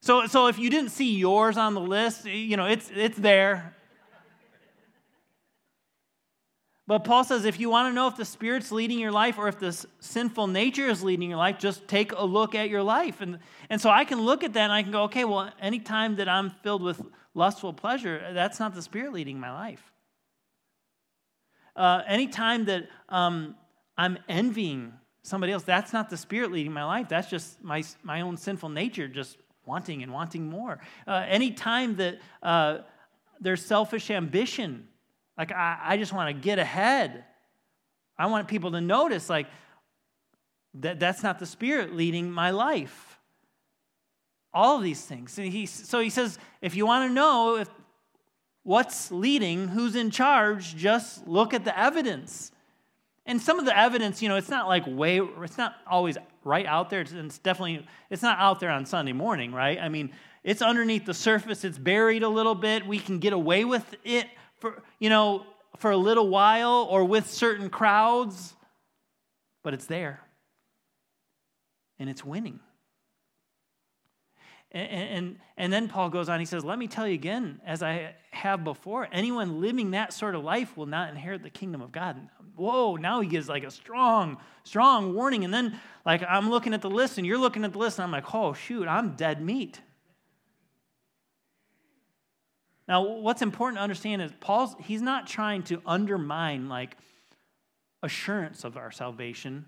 So, 0.02 0.26
so 0.26 0.48
if 0.48 0.58
you 0.58 0.68
didn't 0.68 0.90
see 0.90 1.16
yours 1.16 1.56
on 1.56 1.72
the 1.72 1.80
list, 1.80 2.26
you 2.26 2.58
know, 2.58 2.66
it's, 2.66 2.90
it's 2.94 3.16
there. 3.16 3.75
But 6.86 7.00
Paul 7.00 7.24
says 7.24 7.44
if 7.44 7.58
you 7.58 7.68
want 7.68 7.90
to 7.90 7.94
know 7.94 8.06
if 8.06 8.16
the 8.16 8.24
Spirit's 8.24 8.70
leading 8.70 9.00
your 9.00 9.10
life 9.10 9.38
or 9.38 9.48
if 9.48 9.58
the 9.58 9.72
sinful 9.98 10.46
nature 10.46 10.86
is 10.86 11.02
leading 11.02 11.28
your 11.28 11.38
life, 11.38 11.58
just 11.58 11.88
take 11.88 12.12
a 12.12 12.24
look 12.24 12.54
at 12.54 12.68
your 12.68 12.82
life. 12.82 13.20
And, 13.20 13.40
and 13.68 13.80
so 13.80 13.90
I 13.90 14.04
can 14.04 14.20
look 14.20 14.44
at 14.44 14.52
that 14.52 14.62
and 14.62 14.72
I 14.72 14.82
can 14.82 14.92
go, 14.92 15.02
okay, 15.04 15.24
well, 15.24 15.50
anytime 15.60 16.16
that 16.16 16.28
I'm 16.28 16.50
filled 16.62 16.82
with 16.82 17.02
lustful 17.34 17.72
pleasure, 17.72 18.30
that's 18.32 18.60
not 18.60 18.74
the 18.74 18.82
Spirit 18.82 19.12
leading 19.12 19.40
my 19.40 19.52
life. 19.52 19.82
Uh, 21.74 22.02
anytime 22.06 22.66
that 22.66 22.88
um, 23.08 23.56
I'm 23.98 24.18
envying 24.28 24.92
somebody 25.22 25.52
else, 25.52 25.64
that's 25.64 25.92
not 25.92 26.08
the 26.08 26.16
Spirit 26.16 26.52
leading 26.52 26.72
my 26.72 26.84
life. 26.84 27.08
That's 27.08 27.28
just 27.28 27.62
my, 27.64 27.82
my 28.04 28.20
own 28.20 28.36
sinful 28.36 28.68
nature 28.68 29.08
just 29.08 29.38
wanting 29.66 30.04
and 30.04 30.12
wanting 30.12 30.48
more. 30.48 30.78
Uh, 31.06 31.24
anytime 31.26 31.96
that 31.96 32.20
uh, 32.44 32.78
there's 33.40 33.64
selfish 33.64 34.10
ambition, 34.10 34.86
like, 35.36 35.52
I, 35.52 35.78
I 35.82 35.96
just 35.96 36.12
want 36.12 36.34
to 36.34 36.40
get 36.40 36.58
ahead. 36.58 37.24
I 38.18 38.26
want 38.26 38.48
people 38.48 38.72
to 38.72 38.80
notice, 38.80 39.28
like, 39.28 39.46
that 40.74 41.00
that's 41.00 41.22
not 41.22 41.38
the 41.38 41.46
Spirit 41.46 41.94
leading 41.94 42.30
my 42.30 42.50
life. 42.50 43.18
All 44.52 44.76
of 44.76 44.82
these 44.82 45.02
things. 45.02 45.38
And 45.38 45.48
he, 45.48 45.66
so 45.66 46.00
he 46.00 46.10
says, 46.10 46.38
if 46.62 46.74
you 46.74 46.86
want 46.86 47.08
to 47.08 47.14
know 47.14 47.56
if 47.56 47.68
what's 48.62 49.10
leading, 49.12 49.68
who's 49.68 49.94
in 49.94 50.10
charge, 50.10 50.74
just 50.76 51.26
look 51.28 51.54
at 51.54 51.64
the 51.64 51.78
evidence. 51.78 52.52
And 53.26 53.40
some 53.40 53.58
of 53.58 53.64
the 53.64 53.76
evidence, 53.76 54.22
you 54.22 54.28
know, 54.28 54.36
it's 54.36 54.48
not 54.48 54.66
like 54.66 54.84
way, 54.86 55.18
it's 55.18 55.58
not 55.58 55.74
always 55.86 56.16
right 56.42 56.66
out 56.66 56.90
there. 56.90 57.00
It's, 57.02 57.12
it's 57.12 57.38
definitely, 57.38 57.86
it's 58.08 58.22
not 58.22 58.38
out 58.38 58.60
there 58.60 58.70
on 58.70 58.86
Sunday 58.86 59.12
morning, 59.12 59.52
right? 59.52 59.78
I 59.78 59.88
mean, 59.88 60.10
it's 60.42 60.62
underneath 60.62 61.04
the 61.04 61.14
surface, 61.14 61.64
it's 61.64 61.78
buried 61.78 62.22
a 62.22 62.28
little 62.28 62.54
bit. 62.54 62.86
We 62.86 62.98
can 62.98 63.18
get 63.18 63.32
away 63.32 63.64
with 63.64 63.94
it 64.04 64.26
for, 64.58 64.82
you 64.98 65.10
know, 65.10 65.44
for 65.78 65.90
a 65.90 65.96
little 65.96 66.28
while 66.28 66.86
or 66.90 67.04
with 67.04 67.30
certain 67.30 67.68
crowds, 67.70 68.54
but 69.62 69.74
it's 69.74 69.86
there. 69.86 70.20
And 71.98 72.08
it's 72.10 72.24
winning. 72.24 72.60
And, 74.72 74.90
and, 74.90 75.38
and 75.56 75.72
then 75.72 75.88
Paul 75.88 76.10
goes 76.10 76.28
on, 76.28 76.38
he 76.38 76.44
says, 76.44 76.64
Let 76.64 76.78
me 76.78 76.86
tell 76.86 77.06
you 77.06 77.14
again, 77.14 77.60
as 77.64 77.82
I 77.82 78.14
have 78.30 78.64
before, 78.64 79.08
anyone 79.10 79.60
living 79.60 79.92
that 79.92 80.12
sort 80.12 80.34
of 80.34 80.44
life 80.44 80.76
will 80.76 80.86
not 80.86 81.08
inherit 81.08 81.42
the 81.42 81.50
kingdom 81.50 81.80
of 81.80 81.92
God. 81.92 82.28
Whoa, 82.56 82.96
now 82.96 83.20
he 83.20 83.28
gives 83.28 83.48
like 83.48 83.64
a 83.64 83.70
strong, 83.70 84.38
strong 84.64 85.14
warning. 85.14 85.44
And 85.44 85.54
then, 85.54 85.80
like, 86.04 86.22
I'm 86.28 86.50
looking 86.50 86.74
at 86.74 86.82
the 86.82 86.90
list, 86.90 87.16
and 87.16 87.26
you're 87.26 87.38
looking 87.38 87.64
at 87.64 87.72
the 87.72 87.78
list, 87.78 87.98
and 87.98 88.04
I'm 88.04 88.10
like, 88.10 88.34
Oh, 88.34 88.52
shoot, 88.52 88.86
I'm 88.88 89.14
dead 89.16 89.40
meat. 89.40 89.80
Now, 92.88 93.02
what's 93.02 93.42
important 93.42 93.78
to 93.78 93.82
understand 93.82 94.22
is 94.22 94.30
Paul's, 94.40 94.76
he's 94.80 95.02
not 95.02 95.26
trying 95.26 95.64
to 95.64 95.82
undermine 95.84 96.68
like 96.68 96.96
assurance 98.02 98.64
of 98.64 98.76
our 98.76 98.92
salvation. 98.92 99.66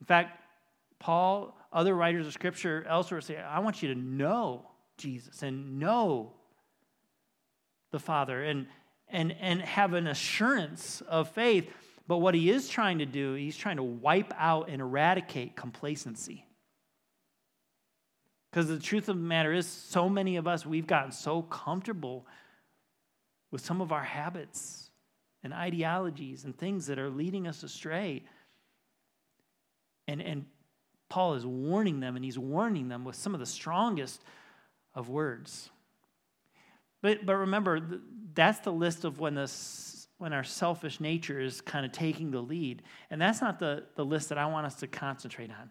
In 0.00 0.06
fact, 0.06 0.40
Paul, 0.98 1.56
other 1.72 1.94
writers 1.94 2.26
of 2.26 2.32
scripture 2.32 2.84
elsewhere 2.88 3.20
say, 3.20 3.38
I 3.38 3.60
want 3.60 3.82
you 3.82 3.94
to 3.94 4.00
know 4.00 4.66
Jesus 4.98 5.42
and 5.42 5.78
know 5.78 6.32
the 7.92 7.98
Father 7.98 8.42
and, 8.42 8.66
and, 9.08 9.34
and 9.40 9.62
have 9.62 9.94
an 9.94 10.06
assurance 10.06 11.00
of 11.02 11.30
faith. 11.30 11.70
But 12.08 12.18
what 12.18 12.34
he 12.34 12.50
is 12.50 12.68
trying 12.68 12.98
to 12.98 13.06
do, 13.06 13.34
he's 13.34 13.56
trying 13.56 13.76
to 13.76 13.84
wipe 13.84 14.32
out 14.36 14.68
and 14.68 14.82
eradicate 14.82 15.54
complacency. 15.54 16.44
Because 18.50 18.66
the 18.66 18.78
truth 18.78 19.08
of 19.08 19.16
the 19.16 19.22
matter 19.22 19.52
is, 19.52 19.66
so 19.66 20.08
many 20.08 20.36
of 20.36 20.46
us, 20.46 20.66
we've 20.66 20.86
gotten 20.86 21.12
so 21.12 21.42
comfortable 21.42 22.26
with 23.50 23.64
some 23.64 23.80
of 23.80 23.92
our 23.92 24.02
habits 24.02 24.90
and 25.42 25.54
ideologies 25.54 26.44
and 26.44 26.56
things 26.56 26.86
that 26.86 26.98
are 26.98 27.10
leading 27.10 27.46
us 27.46 27.62
astray. 27.62 28.24
And, 30.08 30.20
and 30.20 30.46
Paul 31.08 31.34
is 31.34 31.46
warning 31.46 32.00
them, 32.00 32.16
and 32.16 32.24
he's 32.24 32.38
warning 32.38 32.88
them 32.88 33.04
with 33.04 33.16
some 33.16 33.34
of 33.34 33.40
the 33.40 33.46
strongest 33.46 34.20
of 34.94 35.08
words. 35.08 35.70
But, 37.02 37.24
but 37.24 37.36
remember, 37.36 37.80
that's 38.34 38.58
the 38.60 38.72
list 38.72 39.04
of 39.04 39.20
when 39.20 39.34
the 39.34 39.50
when 40.20 40.34
our 40.34 40.44
selfish 40.44 41.00
nature 41.00 41.40
is 41.40 41.62
kind 41.62 41.86
of 41.86 41.92
taking 41.92 42.30
the 42.30 42.42
lead. 42.42 42.82
And 43.08 43.18
that's 43.18 43.40
not 43.40 43.58
the, 43.58 43.84
the 43.96 44.04
list 44.04 44.28
that 44.28 44.36
I 44.36 44.44
want 44.44 44.66
us 44.66 44.74
to 44.76 44.86
concentrate 44.86 45.48
on. 45.50 45.70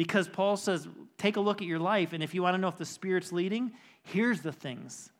Because 0.00 0.28
Paul 0.28 0.56
says, 0.56 0.88
take 1.18 1.36
a 1.36 1.42
look 1.42 1.60
at 1.60 1.68
your 1.68 1.78
life, 1.78 2.14
and 2.14 2.22
if 2.22 2.34
you 2.34 2.42
want 2.42 2.54
to 2.54 2.58
know 2.58 2.68
if 2.68 2.78
the 2.78 2.86
Spirit's 2.86 3.32
leading, 3.32 3.72
here's 4.02 4.40
the 4.40 4.50
things 4.50 5.10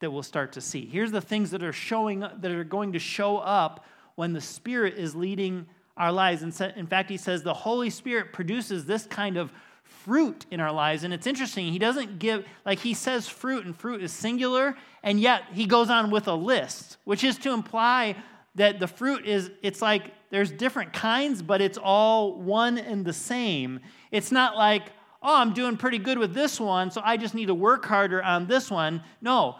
that 0.00 0.10
we'll 0.10 0.22
start 0.22 0.52
to 0.52 0.60
see. 0.60 0.84
Here's 0.84 1.10
the 1.10 1.22
things 1.22 1.50
that 1.52 1.62
are 1.62 1.72
showing 1.72 2.20
that 2.20 2.44
are 2.44 2.62
going 2.62 2.92
to 2.92 2.98
show 2.98 3.38
up 3.38 3.86
when 4.16 4.34
the 4.34 4.40
Spirit 4.42 4.98
is 4.98 5.14
leading 5.14 5.64
our 5.96 6.12
lives. 6.12 6.42
And 6.42 6.76
in 6.76 6.86
fact, 6.86 7.08
he 7.08 7.16
says 7.16 7.42
the 7.42 7.54
Holy 7.54 7.88
Spirit 7.88 8.34
produces 8.34 8.84
this 8.84 9.06
kind 9.06 9.38
of 9.38 9.50
fruit 9.82 10.44
in 10.50 10.60
our 10.60 10.72
lives. 10.72 11.02
And 11.02 11.14
it's 11.14 11.26
interesting, 11.26 11.72
he 11.72 11.78
doesn't 11.78 12.18
give, 12.18 12.44
like, 12.66 12.80
he 12.80 12.92
says 12.92 13.28
fruit, 13.28 13.64
and 13.64 13.74
fruit 13.74 14.02
is 14.02 14.12
singular, 14.12 14.76
and 15.02 15.18
yet 15.18 15.44
he 15.54 15.64
goes 15.64 15.88
on 15.88 16.10
with 16.10 16.28
a 16.28 16.34
list, 16.34 16.98
which 17.04 17.24
is 17.24 17.38
to 17.38 17.52
imply 17.54 18.14
that 18.56 18.80
the 18.80 18.86
fruit 18.86 19.26
is, 19.26 19.50
it's 19.62 19.80
like 19.80 20.12
there's 20.30 20.50
different 20.50 20.92
kinds, 20.92 21.42
but 21.42 21.60
it's 21.60 21.78
all 21.78 22.40
one 22.40 22.78
and 22.78 23.04
the 23.04 23.12
same. 23.12 23.80
It's 24.10 24.32
not 24.32 24.56
like, 24.56 24.90
oh, 25.22 25.36
I'm 25.36 25.52
doing 25.52 25.76
pretty 25.76 25.98
good 25.98 26.18
with 26.18 26.34
this 26.34 26.58
one, 26.58 26.90
so 26.90 27.00
I 27.04 27.16
just 27.16 27.34
need 27.34 27.46
to 27.46 27.54
work 27.54 27.84
harder 27.84 28.22
on 28.22 28.46
this 28.46 28.70
one. 28.70 29.02
No, 29.20 29.56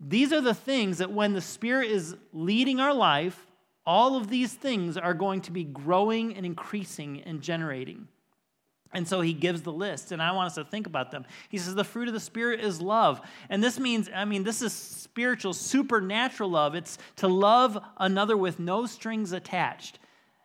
these 0.00 0.32
are 0.32 0.40
the 0.40 0.54
things 0.54 0.98
that 0.98 1.12
when 1.12 1.32
the 1.32 1.40
Spirit 1.40 1.90
is 1.90 2.16
leading 2.32 2.80
our 2.80 2.92
life, 2.92 3.46
all 3.86 4.16
of 4.16 4.28
these 4.28 4.52
things 4.52 4.96
are 4.96 5.14
going 5.14 5.40
to 5.42 5.52
be 5.52 5.64
growing 5.64 6.36
and 6.36 6.44
increasing 6.44 7.20
and 7.22 7.40
generating. 7.40 8.08
And 8.94 9.08
so 9.08 9.22
he 9.22 9.32
gives 9.32 9.62
the 9.62 9.72
list, 9.72 10.12
and 10.12 10.22
I 10.22 10.32
want 10.32 10.48
us 10.48 10.54
to 10.56 10.64
think 10.64 10.86
about 10.86 11.10
them. 11.10 11.24
He 11.48 11.56
says, 11.56 11.74
The 11.74 11.84
fruit 11.84 12.08
of 12.08 12.14
the 12.14 12.20
Spirit 12.20 12.60
is 12.60 12.80
love. 12.80 13.20
And 13.48 13.64
this 13.64 13.78
means, 13.78 14.10
I 14.14 14.26
mean, 14.26 14.44
this 14.44 14.60
is 14.60 14.72
spiritual, 14.72 15.54
supernatural 15.54 16.50
love. 16.50 16.74
It's 16.74 16.98
to 17.16 17.28
love 17.28 17.82
another 17.96 18.36
with 18.36 18.58
no 18.58 18.84
strings 18.84 19.32
attached. 19.32 19.98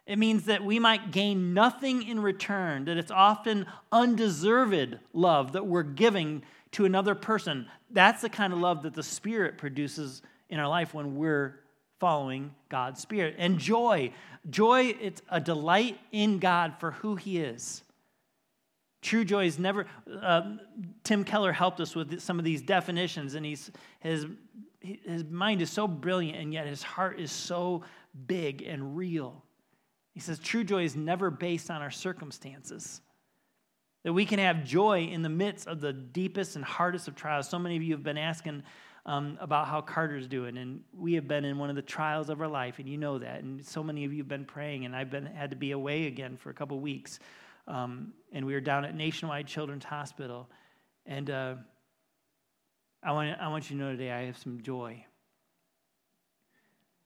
It 0.06 0.18
means 0.18 0.46
that 0.46 0.64
we 0.64 0.80
might 0.80 1.12
gain 1.12 1.54
nothing 1.54 2.04
in 2.04 2.22
return, 2.22 2.86
that 2.86 2.96
it's 2.96 3.12
often 3.12 3.66
undeserved 3.92 4.98
love 5.12 5.52
that 5.52 5.68
we're 5.68 5.84
giving 5.84 6.44
to 6.72 6.86
another 6.86 7.14
person. 7.14 7.68
That's 7.92 8.22
the 8.22 8.30
kind 8.30 8.54
of 8.54 8.60
love 8.60 8.84
that 8.84 8.94
the 8.94 9.04
Spirit 9.04 9.58
produces 9.58 10.22
in 10.50 10.60
our 10.60 10.70
life 10.70 10.94
when 10.94 11.18
we're 11.18 11.60
following 12.00 12.54
God's 12.70 13.02
Spirit. 13.02 13.36
And 13.38 13.60
joy, 13.60 14.14
joy, 14.50 14.96
it's 15.02 15.22
a 15.30 15.42
delight 15.42 16.00
in 16.14 16.40
God 16.40 16.76
for 16.80 16.92
who 16.92 17.18
He 17.18 17.40
is. 17.40 17.84
True 19.08 19.24
joy 19.24 19.46
is 19.46 19.58
never. 19.58 19.86
Uh, 20.22 20.58
Tim 21.06 21.24
Keller 21.24 21.54
helped 21.54 21.80
us 21.80 21.96
with 21.96 22.20
some 22.20 22.40
of 22.40 22.44
these 22.44 22.62
definitions, 22.62 23.36
and 23.36 23.46
he's, 23.46 23.72
his, 24.02 24.26
his 24.82 25.24
mind 25.24 25.62
is 25.62 25.70
so 25.70 25.88
brilliant, 25.88 26.38
and 26.38 26.54
yet 26.54 26.68
his 26.68 26.84
heart 26.84 27.18
is 27.18 27.32
so 27.32 27.84
big 28.28 28.64
and 28.64 28.98
real. 28.98 29.46
He 30.14 30.20
says 30.20 30.40
true 30.40 30.66
joy 30.66 30.84
is 30.84 30.98
never 30.98 31.32
based 31.32 31.72
on 31.72 31.82
our 31.82 31.90
circumstances. 31.90 33.00
That 34.04 34.12
we 34.12 34.26
can 34.26 34.40
have 34.40 34.66
joy 34.66 35.06
in 35.06 35.22
the 35.22 35.30
midst 35.30 35.68
of 35.68 35.80
the 35.80 35.94
deepest 35.94 36.58
and 36.58 36.66
hardest 36.66 37.08
of 37.08 37.16
trials. 37.16 37.48
So 37.48 37.58
many 37.58 37.78
of 37.78 37.84
you 37.84 37.94
have 37.94 38.04
been 38.04 38.18
asking 38.18 38.62
um, 39.06 39.38
about 39.40 39.70
how 39.70 39.80
Carter's 39.80 40.28
doing, 40.28 40.58
and 40.58 40.82
we 40.94 41.14
have 41.14 41.30
been 41.30 41.46
in 41.46 41.58
one 41.58 41.70
of 41.70 41.78
the 41.78 41.82
trials 41.82 42.30
of 42.30 42.42
our 42.42 42.50
life, 42.50 42.80
and 42.80 42.90
you 42.90 42.98
know 42.98 43.20
that. 43.20 43.42
And 43.42 43.66
so 43.66 43.82
many 43.82 44.04
of 44.04 44.12
you 44.12 44.18
have 44.18 44.28
been 44.28 44.44
praying, 44.44 44.84
and 44.84 44.94
I've 44.94 45.10
been 45.10 45.28
had 45.28 45.52
to 45.52 45.56
be 45.56 45.72
away 45.72 46.08
again 46.08 46.36
for 46.36 46.50
a 46.50 46.54
couple 46.54 46.78
weeks, 46.82 47.20
um, 47.68 48.14
and 48.32 48.46
we 48.46 48.54
were 48.54 48.62
down 48.62 48.86
at 48.86 48.96
Nationwide 48.96 49.48
Children's 49.48 49.86
Hospital, 49.86 50.50
and 51.06 51.30
uh, 51.30 51.56
I 53.04 53.12
want 53.12 53.40
I 53.40 53.48
want 53.50 53.70
you 53.70 53.78
to 53.78 53.84
know 53.84 53.92
today 53.92 54.12
I 54.12 54.26
have 54.26 54.38
some 54.38 54.62
joy 54.62 55.04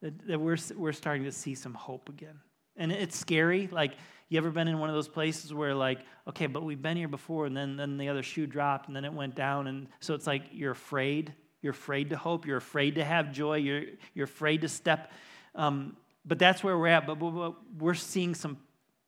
that, 0.02 0.28
that 0.28 0.40
we're 0.40 0.58
we're 0.76 0.92
starting 0.94 1.24
to 1.24 1.32
see 1.32 1.56
some 1.56 1.74
hope 1.74 2.10
again, 2.10 2.40
and 2.78 2.92
it's 2.92 3.18
scary, 3.18 3.68
like 3.72 3.94
you 4.30 4.38
ever 4.38 4.50
been 4.50 4.68
in 4.68 4.80
one 4.80 4.90
of 4.90 4.96
those 4.96 5.10
places 5.10 5.54
where 5.54 5.76
like, 5.76 6.00
okay, 6.28 6.48
but 6.48 6.64
we've 6.64 6.82
been 6.82 6.96
here 6.96 7.10
before, 7.10 7.46
and 7.46 7.56
then 7.56 7.76
then 7.76 7.98
the 7.98 8.10
other 8.10 8.24
shoe 8.24 8.48
dropped, 8.48 8.88
and 8.88 8.96
then 8.96 9.04
it 9.04 9.14
went 9.14 9.36
down, 9.36 9.68
and 9.68 9.88
so 10.00 10.14
it's 10.14 10.28
like 10.28 10.44
you're 10.52 10.72
afraid. 10.72 11.34
You're 11.62 11.74
afraid 11.74 12.10
to 12.10 12.18
hope. 12.18 12.48
You're 12.48 12.58
afraid 12.58 12.96
to 12.96 13.04
have 13.04 13.32
joy. 13.32 13.58
You're 13.58 13.84
you're 14.14 14.26
afraid 14.26 14.62
to 14.62 14.70
step. 14.70 15.12
Um, 15.54 15.96
but 16.26 16.40
that's 16.40 16.64
where 16.64 16.78
we're 16.78 16.88
at. 16.88 17.06
But, 17.06 17.20
but, 17.20 17.32
but 17.32 17.56
we're 17.78 17.94
seeing 17.94 18.36
some 18.36 18.58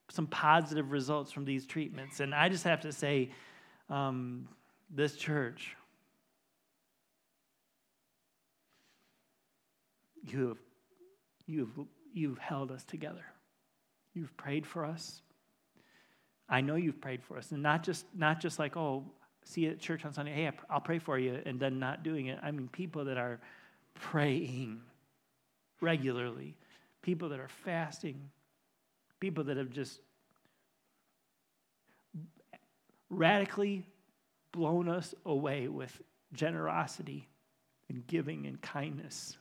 some 0.10 0.28
positive 0.28 0.92
results 0.92 1.32
from 1.32 1.46
these 1.46 1.66
treatments, 1.66 2.20
and 2.20 2.34
I 2.36 2.50
just 2.50 2.64
have 2.64 2.82
to 2.82 2.92
say, 2.92 3.32
um, 3.90 4.48
this 4.90 5.16
church, 5.16 5.76
you 10.24 10.50
have 10.50 10.58
you've 11.46 11.72
you've 12.14 12.38
held 12.38 12.72
us 12.72 12.84
together. 12.84 13.26
You've 14.14 14.36
prayed 14.38 14.66
for 14.66 14.86
us. 14.86 15.22
I 16.48 16.62
know 16.62 16.76
you've 16.76 17.02
prayed 17.02 17.24
for 17.24 17.38
us. 17.38 17.52
And 17.52 17.64
not 17.64 17.84
just, 17.84 18.06
not 18.16 18.40
just 18.40 18.60
like, 18.60 18.78
oh, 18.78 19.04
see 19.44 19.62
you 19.62 19.72
at 19.72 19.80
church 19.80 20.06
on 20.06 20.14
Sunday, 20.14 20.34
hey, 20.34 20.52
I'll 20.70 20.80
pray 20.80 21.00
for 21.00 21.18
you, 21.18 21.42
and 21.46 21.60
then 21.60 21.80
not 21.80 22.04
doing 22.04 22.28
it. 22.28 22.40
I 22.44 22.52
mean, 22.52 22.70
people 22.72 23.06
that 23.06 23.18
are 23.18 23.40
praying 23.96 24.82
regularly, 25.82 26.56
people 27.02 27.30
that 27.30 27.40
are 27.40 27.50
fasting, 27.66 28.30
people 29.24 29.46
that 29.46 29.56
have 29.56 29.70
just 29.70 30.02
radically 33.10 33.86
blown 34.52 34.90
us 34.90 35.16
away 35.26 35.70
with 35.70 36.02
generosity 36.34 37.30
and 37.88 38.06
giving 38.06 38.46
and 38.48 38.62
kindness. 38.62 39.38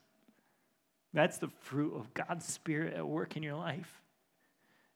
That's 1.12 1.38
the 1.38 1.49
fruit 1.62 1.97
of 1.97 2.14
God's 2.14 2.47
Spirit 2.47 2.95
at 2.95 3.05
work 3.05 3.37
in 3.37 3.42
your 3.42 3.57
life 3.57 4.01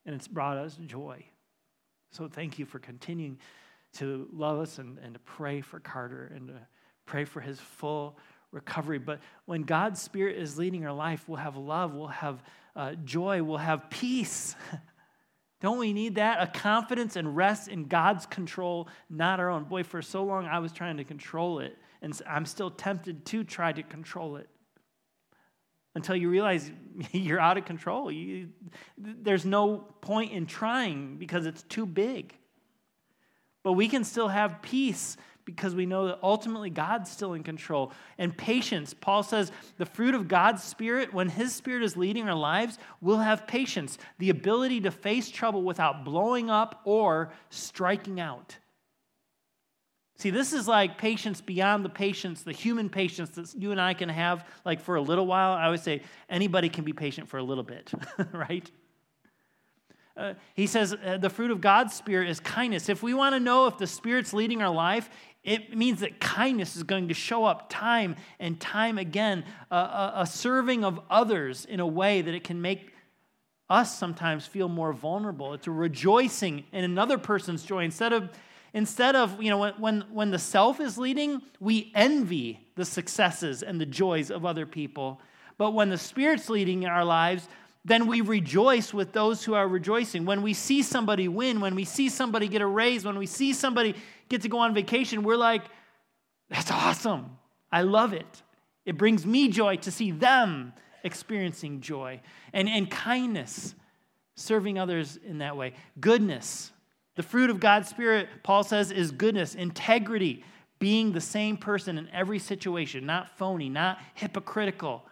and 0.05 0.15
it's 0.15 0.29
brought 0.29 0.57
us 0.57 0.79
joy. 0.87 1.25
So 2.13 2.29
thank 2.29 2.57
you 2.57 2.65
for 2.65 2.79
continuing 2.79 3.39
to 3.95 4.29
love 4.33 4.61
us 4.61 4.79
and, 4.79 4.99
and 4.99 5.15
to 5.15 5.21
pray 5.21 5.63
for 5.63 5.81
Carter 5.81 6.31
and 6.33 6.47
to 6.47 6.61
pray 7.07 7.25
for 7.25 7.41
his 7.41 7.59
full 7.59 8.17
recovery. 8.53 8.99
But 8.99 9.21
when 9.45 9.63
God's 9.63 10.01
Spirit 10.01 10.39
is 10.39 10.59
leading 10.59 10.87
our 10.87 10.93
life, 10.93 11.25
we'll 11.29 11.39
have 11.39 11.57
love, 11.57 11.95
we'll 11.95 12.09
have 12.09 12.43
uh, 12.75 12.95
joy, 13.05 13.43
we'll 13.43 13.59
have 13.59 13.91
peace. 13.91 14.55
Don't 15.61 15.79
we 15.79 15.93
need 15.93 16.17
that? 16.17 16.43
A 16.43 16.47
confidence 16.47 17.17
and 17.17 17.35
rest 17.35 17.69
in 17.69 17.87
God's 17.87 18.27
control, 18.27 18.89
not 19.09 19.41
our 19.41 19.49
own. 19.49 19.65
Boy, 19.65 19.83
for 19.83 20.03
so 20.03 20.23
long 20.25 20.47
I 20.47 20.59
was 20.59 20.73
trying 20.73 20.99
to 20.99 21.05
control 21.05 21.61
it, 21.61 21.77
and 22.03 22.21
I'm 22.29 22.45
still 22.45 22.71
tempted 22.71 23.25
to 23.27 23.43
try 23.43 23.73
to 23.73 23.83
control 23.83 24.37
it 24.37 24.49
until 25.95 26.15
you 26.15 26.29
realize 26.29 26.71
you're 27.13 27.41
out 27.41 27.57
of 27.57 27.65
control. 27.65 28.13
You, 28.13 28.51
there's 28.99 29.47
no 29.47 29.79
point 30.03 30.33
in 30.33 30.47
trying 30.47 31.17
because 31.17 31.47
it's 31.47 31.63
too 31.63 31.87
big. 31.87 32.35
But 33.63 33.73
we 33.73 33.89
can 33.89 34.05
still 34.05 34.29
have 34.29 34.63
peace 34.63 35.17
because 35.47 35.75
we 35.75 35.87
know 35.87 36.09
that 36.09 36.19
ultimately 36.23 36.69
God's 36.69 37.11
still 37.11 37.33
in 37.33 37.43
control. 37.43 37.93
And 38.19 38.37
patience, 38.37 38.93
Paul 38.93 39.23
says, 39.23 39.51
the 39.79 39.87
fruit 39.87 40.15
of 40.15 40.29
God's 40.29 40.63
Spirit, 40.63 41.15
when 41.15 41.31
His 41.31 41.55
Spirit 41.55 41.85
is 41.85 41.97
leading 41.97 42.29
our 42.29 42.35
lives, 42.35 42.79
we'll 43.01 43.21
have 43.21 43.47
patience, 43.47 43.97
the 44.19 44.29
ability 44.29 44.83
to 44.83 44.91
face 44.91 45.31
trouble 45.31 45.63
without 45.63 46.05
blowing 46.05 46.51
up 46.51 46.83
or 46.85 47.31
striking 47.49 48.21
out. 48.21 48.59
See, 50.19 50.31
this 50.31 50.53
is 50.53 50.67
like 50.67 50.99
patience 50.99 51.41
beyond 51.41 51.85
the 51.85 51.91
patience, 51.91 52.43
the 52.43 52.53
human 52.53 52.89
patience 52.89 53.31
that 53.31 53.55
you 53.55 53.71
and 53.71 53.81
I 53.81 53.95
can 53.95 54.09
have, 54.09 54.47
like 54.65 54.81
for 54.81 54.97
a 54.97 55.01
little 55.01 55.27
while. 55.27 55.53
I 55.53 55.67
always 55.67 55.83
say 55.83 56.03
anybody 56.29 56.69
can 56.69 56.85
be 56.85 56.93
patient 56.93 57.29
for 57.29 57.39
a 57.39 57.43
little 57.43 57.65
bit, 57.65 57.93
right? 58.33 58.69
Uh, 60.17 60.33
he 60.55 60.67
says 60.67 60.95
uh, 60.95 61.19
the 61.19 61.29
fruit 61.29 61.51
of 61.51 61.61
God's 61.61 61.93
Spirit 61.93 62.31
is 62.31 62.41
kindness. 62.41 62.89
If 62.89 63.03
we 63.03 63.13
want 63.13 63.35
to 63.35 63.41
know 63.41 63.67
if 63.67 63.77
the 63.77 63.87
Spirit's 63.87 64.33
leading 64.33 64.63
our 64.63 64.75
life, 64.75 65.11
it 65.47 65.77
means 65.77 66.01
that 66.01 66.21
kindness 66.21 66.77
is 66.77 66.83
going 66.83 67.09
to 67.09 67.15
show 67.15 67.45
up 67.45 67.71
time 67.71 68.17
and 68.41 68.61
time 68.61 68.99
again, 68.99 69.45
uh, 69.71 70.11
a, 70.17 70.21
a 70.23 70.27
serving 70.27 70.85
of 70.85 71.01
others 71.09 71.65
in 71.65 71.81
a 71.81 71.87
way 71.87 72.21
that 72.21 72.35
it 72.35 72.45
can 72.45 72.61
make 72.61 72.93
us 73.71 73.97
sometimes 73.97 74.45
feel 74.45 74.69
more 74.69 74.93
vulnerable. 74.93 75.55
It's 75.55 75.69
a 75.69 75.71
rejoicing 75.71 76.65
in 76.73 76.85
another 76.85 77.17
person's 77.17 77.63
joy 77.63 77.85
instead 77.85 78.13
of 78.13 78.29
instead 78.75 79.17
of, 79.17 79.43
you 79.43 79.49
know, 79.49 79.59
when, 79.59 79.73
when, 79.79 80.01
when 80.13 80.31
the 80.31 80.39
self 80.39 80.81
is 80.81 80.99
leading, 80.99 81.41
we 81.61 81.91
envy 81.95 82.61
the 82.75 82.85
successes 82.85 83.63
and 83.63 83.81
the 83.81 83.87
joys 83.87 84.31
of 84.31 84.45
other 84.45 84.67
people. 84.67 85.19
But 85.57 85.71
when 85.71 85.89
the 85.89 85.97
Spirit's 85.97 86.51
leading 86.51 86.83
in 86.83 86.91
our 86.91 87.05
lives, 87.05 87.49
then 87.87 88.09
we 88.09 88.21
rejoice 88.21 88.93
with 88.93 89.13
those 89.13 89.45
who 89.45 89.55
are 89.55 89.69
rejoicing. 89.69 90.27
When 90.27 90.43
we 90.43 90.55
see 90.55 90.83
somebody 90.83 91.29
win, 91.29 91.61
when 91.61 91.77
we 91.77 91.85
see 91.85 92.09
somebody 92.09 92.49
get 92.49 92.61
a 92.61 92.67
raise, 92.67 93.05
when 93.05 93.17
we 93.17 93.27
see 93.27 93.53
somebody 93.53 93.95
get 94.29 94.43
to 94.43 94.49
go 94.49 94.59
on 94.59 94.75
vacation, 94.75 95.23
we're 95.23 95.37
like, 95.37 95.63
that's 96.51 96.73
awesome. 96.73 97.39
I 97.71 97.83
love 97.83 98.13
it. 98.13 98.43
It 98.85 98.99
brings 98.99 99.25
me 99.25 99.49
joy 99.49 99.77
to 99.77 99.93
see 99.93 100.11
them 100.11 100.73
experiencing 101.05 101.81
joy 101.81 102.21
and, 102.53 102.69
and 102.69 102.91
kindness, 102.91 103.77
serving 104.35 104.81
others 104.81 105.17
in 105.25 105.39
that 105.39 105.57
way. 105.57 105.75
Goodness, 106.01 106.73
the 107.15 107.23
fruit 107.23 107.51
of 107.51 107.61
God's 107.61 107.89
Spirit, 107.89 108.29
Paul 108.43 108.65
says, 108.65 108.91
is 108.91 109.13
goodness, 109.13 109.55
integrity, 109.55 110.43
being 110.81 111.13
the 111.13 111.21
same 111.21 111.57
person 111.57 111.99
in 111.99 112.09
every 112.09 112.41
situation, 112.41 113.07
not 113.07 113.39
phony, 113.39 113.69
not 113.69 113.99
hypocritical. 114.15 115.05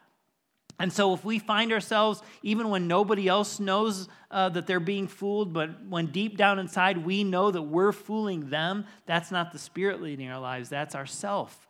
And 0.79 0.93
so, 0.93 1.15
if 1.15 1.25
we 1.25 1.39
find 1.39 1.73
ourselves, 1.73 2.23
even 2.43 2.69
when 2.69 2.89
nobody 2.89 3.29
else 3.29 3.61
knows 3.61 4.09
uh, 4.31 4.49
that 4.51 4.67
they're 4.67 4.81
being 4.81 5.07
fooled, 5.07 5.53
but 5.53 5.87
when 5.87 6.07
deep 6.07 6.37
down 6.37 6.59
inside 6.59 6.99
we 6.99 7.23
know 7.23 7.51
that 7.51 7.63
we're 7.63 7.93
fooling 7.93 8.51
them, 8.51 8.85
that's 9.07 9.31
not 9.31 9.53
the 9.53 9.59
Spirit 9.59 10.03
leading 10.03 10.29
our 10.31 10.41
lives. 10.41 10.69
That's 10.69 10.95
ourself 10.95 11.69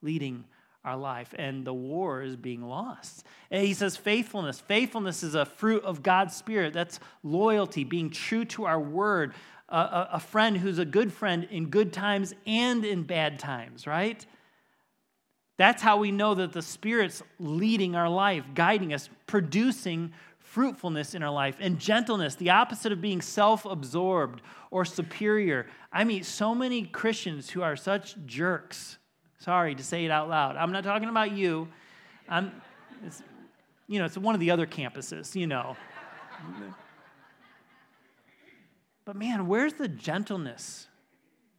leading 0.00 0.44
our 0.86 0.96
life. 0.96 1.34
And 1.36 1.66
the 1.66 1.74
war 1.74 2.22
is 2.22 2.36
being 2.36 2.62
lost. 2.62 3.26
And 3.50 3.66
he 3.66 3.74
says, 3.74 3.96
faithfulness. 3.96 4.60
Faithfulness 4.60 5.22
is 5.22 5.34
a 5.34 5.44
fruit 5.44 5.84
of 5.84 6.02
God's 6.02 6.34
Spirit. 6.34 6.72
That's 6.72 7.00
loyalty, 7.22 7.84
being 7.84 8.08
true 8.08 8.44
to 8.46 8.64
our 8.64 8.80
word, 8.80 9.34
a, 9.68 10.08
a 10.12 10.20
friend 10.20 10.56
who's 10.56 10.78
a 10.78 10.84
good 10.84 11.12
friend 11.12 11.46
in 11.50 11.66
good 11.66 11.92
times 11.92 12.34
and 12.46 12.84
in 12.84 13.02
bad 13.02 13.38
times, 13.38 13.86
right? 13.86 14.24
That's 15.56 15.82
how 15.82 15.96
we 15.96 16.12
know 16.12 16.34
that 16.34 16.52
the 16.52 16.62
Spirit's 16.62 17.22
leading 17.38 17.96
our 17.96 18.08
life, 18.08 18.44
guiding 18.54 18.92
us, 18.92 19.08
producing 19.26 20.12
fruitfulness 20.38 21.14
in 21.14 21.22
our 21.22 21.30
life. 21.30 21.56
And 21.60 21.78
gentleness, 21.78 22.34
the 22.34 22.50
opposite 22.50 22.92
of 22.92 23.00
being 23.00 23.20
self 23.20 23.64
absorbed 23.64 24.42
or 24.70 24.84
superior. 24.84 25.66
I 25.92 26.04
meet 26.04 26.24
so 26.24 26.54
many 26.54 26.82
Christians 26.82 27.50
who 27.50 27.62
are 27.62 27.76
such 27.76 28.16
jerks. 28.26 28.98
Sorry 29.38 29.74
to 29.74 29.82
say 29.82 30.04
it 30.04 30.10
out 30.10 30.28
loud. 30.28 30.56
I'm 30.56 30.72
not 30.72 30.84
talking 30.84 31.08
about 31.08 31.32
you. 31.32 31.68
I'm, 32.28 32.52
it's, 33.04 33.22
you 33.86 33.98
know, 33.98 34.04
it's 34.04 34.18
one 34.18 34.34
of 34.34 34.40
the 34.40 34.50
other 34.50 34.66
campuses, 34.66 35.34
you 35.34 35.46
know. 35.46 35.76
But 39.04 39.16
man, 39.16 39.46
where's 39.46 39.74
the 39.74 39.88
gentleness 39.88 40.88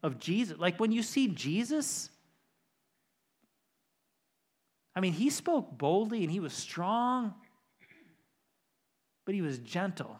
of 0.04 0.20
Jesus? 0.20 0.58
Like 0.60 0.80
when 0.80 0.92
you 0.92 1.02
see 1.02 1.30
Jesus, 1.30 2.10
I 4.98 5.00
mean, 5.00 5.14
he 5.14 5.30
spoke 5.30 5.78
boldly 5.78 6.24
and 6.24 6.32
he 6.32 6.40
was 6.40 6.54
strong, 6.54 7.36
but 9.28 9.36
he 9.36 9.44
was 9.44 9.60
gentle. 9.60 10.20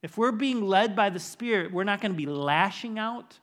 If 0.00 0.16
we're 0.16 0.30
being 0.30 0.62
led 0.62 0.94
by 0.94 1.10
the 1.10 1.18
Spirit, 1.18 1.72
we're 1.72 1.82
not 1.82 2.00
going 2.00 2.12
to 2.12 2.16
be 2.16 2.26
lashing 2.26 3.00
out, 3.00 3.36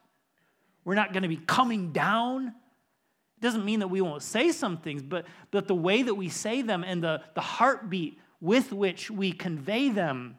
we're 0.86 0.96
not 0.96 1.12
going 1.12 1.24
to 1.24 1.28
be 1.28 1.36
coming 1.36 1.92
down. 1.92 2.48
It 2.48 3.42
doesn't 3.42 3.66
mean 3.66 3.82
that 3.82 3.90
we 3.90 4.00
won't 4.00 4.24
say 4.24 4.54
some 4.54 4.78
things, 4.78 5.04
but, 5.04 5.26
but 5.52 5.68
the 5.68 5.76
way 5.76 6.02
that 6.02 6.16
we 6.16 6.30
say 6.30 6.62
them 6.62 6.86
and 6.86 7.04
the, 7.04 7.22
the 7.34 7.42
heartbeat 7.42 8.18
with 8.40 8.72
which 8.72 9.12
we 9.12 9.34
convey 9.34 9.90
them 9.90 10.38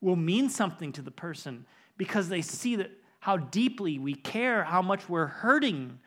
will 0.00 0.16
mean 0.16 0.50
something 0.50 0.90
to 0.94 1.02
the 1.02 1.12
person 1.12 1.66
because 1.96 2.28
they 2.28 2.42
see 2.42 2.74
that 2.74 2.90
how 3.20 3.36
deeply 3.36 4.00
we 4.00 4.16
care, 4.16 4.64
how 4.64 4.82
much 4.82 5.08
we're 5.08 5.26
hurting 5.26 6.00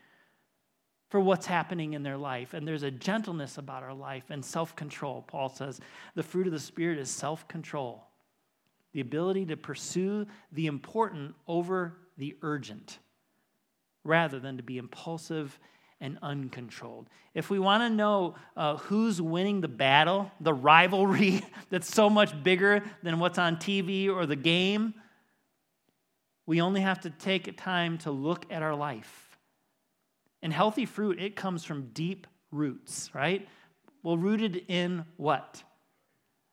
for 1.12 1.20
what's 1.20 1.46
happening 1.46 1.92
in 1.94 2.04
their 2.04 2.18
life. 2.18 2.54
And 2.54 2.66
there's 2.66 2.84
a 2.84 2.90
gentleness 2.90 3.58
about 3.58 3.84
our 3.84 3.94
life 3.94 4.24
and 4.30 4.44
self 4.44 4.76
control. 4.76 5.24
Paul 5.28 5.50
says 5.50 5.80
the 6.16 6.24
fruit 6.24 6.48
of 6.48 6.54
the 6.54 6.60
Spirit 6.60 6.98
is 6.98 7.12
self 7.12 7.48
control, 7.50 8.06
the 8.94 9.02
ability 9.02 9.46
to 9.48 9.58
pursue 9.58 10.26
the 10.54 10.68
important 10.68 11.36
over 11.48 11.98
the 12.18 12.38
urgent, 12.42 12.98
rather 14.06 14.40
than 14.40 14.56
to 14.58 14.64
be 14.64 14.78
impulsive 14.78 15.60
and 16.00 16.18
uncontrolled. 16.22 17.10
If 17.36 17.50
we 17.50 17.60
want 17.60 17.84
to 17.84 17.90
know 17.90 18.36
uh, 18.56 18.78
who's 18.78 19.22
winning 19.22 19.60
the 19.60 19.68
battle, 19.68 20.32
the 20.40 20.54
rivalry 20.54 21.44
that's 21.70 21.94
so 21.94 22.10
much 22.10 22.42
bigger 22.42 22.84
than 23.04 23.20
what's 23.20 23.38
on 23.38 23.58
TV 23.58 24.10
or 24.10 24.26
the 24.26 24.38
game, 24.38 24.94
we 26.46 26.62
only 26.62 26.82
have 26.82 27.02
to 27.02 27.10
take 27.10 27.56
time 27.58 27.98
to 28.00 28.12
look 28.12 28.46
at 28.50 28.64
our 28.64 28.76
life 28.76 29.31
and 30.42 30.52
healthy 30.52 30.86
fruit, 30.86 31.20
it 31.20 31.36
comes 31.36 31.64
from 31.64 31.90
deep 31.94 32.28
roots, 32.52 33.10
right? 33.14 33.48
Well, 34.04 34.18
rooted 34.18 34.64
in 34.68 35.06
what? 35.18 35.64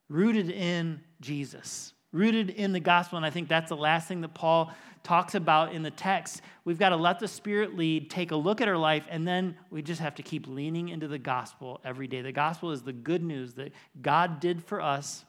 Rooted 0.09 0.51
in 0.51 1.01
Jesus, 1.20 1.92
rooted 2.12 2.51
in 2.51 2.72
the 2.72 2.81
gospel. 2.81 3.16
And 3.16 3.27
I 3.27 3.31
think 3.31 3.48
that's 3.48 3.68
the 3.68 3.77
last 3.77 4.09
thing 4.09 4.20
that 4.20 4.35
Paul 4.35 4.72
talks 5.03 5.35
about 5.35 5.72
in 5.72 5.83
the 5.83 5.90
text. 5.90 6.42
We've 6.64 6.79
got 6.79 6.90
to 6.90 6.96
let 6.96 7.18
the 7.18 7.29
Spirit 7.29 7.77
lead, 7.77 8.11
take 8.11 8.31
a 8.31 8.37
look 8.37 8.61
at 8.61 8.68
our 8.68 8.77
life, 8.77 9.05
and 9.09 9.27
then 9.27 9.57
we 9.70 9.83
just 9.83 10.01
have 10.01 10.14
to 10.16 10.22
keep 10.22 10.46
leaning 10.46 10.90
into 10.90 11.09
the 11.09 11.18
gospel 11.18 11.81
every 11.85 12.07
day. 12.07 12.20
The 12.20 12.33
gospel 12.33 12.72
is 12.72 12.83
the 12.83 12.92
good 12.92 13.22
news 13.22 13.55
that 13.55 13.72
God 14.03 14.40
did 14.40 14.62
for 14.62 14.81
us 14.81 15.24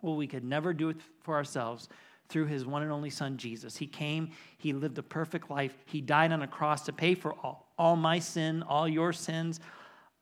what 0.00 0.16
we 0.16 0.26
could 0.26 0.44
never 0.44 0.72
do 0.72 0.94
for 1.22 1.36
ourselves 1.36 1.88
through 2.28 2.46
his 2.46 2.64
one 2.64 2.82
and 2.82 2.90
only 2.90 3.10
son, 3.10 3.36
Jesus. 3.36 3.76
He 3.76 3.86
came, 3.86 4.30
he 4.58 4.72
lived 4.72 4.98
a 4.98 5.02
perfect 5.02 5.50
life, 5.50 5.76
he 5.86 6.00
died 6.00 6.32
on 6.32 6.42
a 6.42 6.48
cross 6.48 6.82
to 6.86 6.92
pay 6.92 7.14
for 7.14 7.34
all, 7.34 7.61
all 7.78 7.96
my 7.96 8.18
sin, 8.18 8.62
all 8.62 8.88
your 8.88 9.12
sins, 9.12 9.60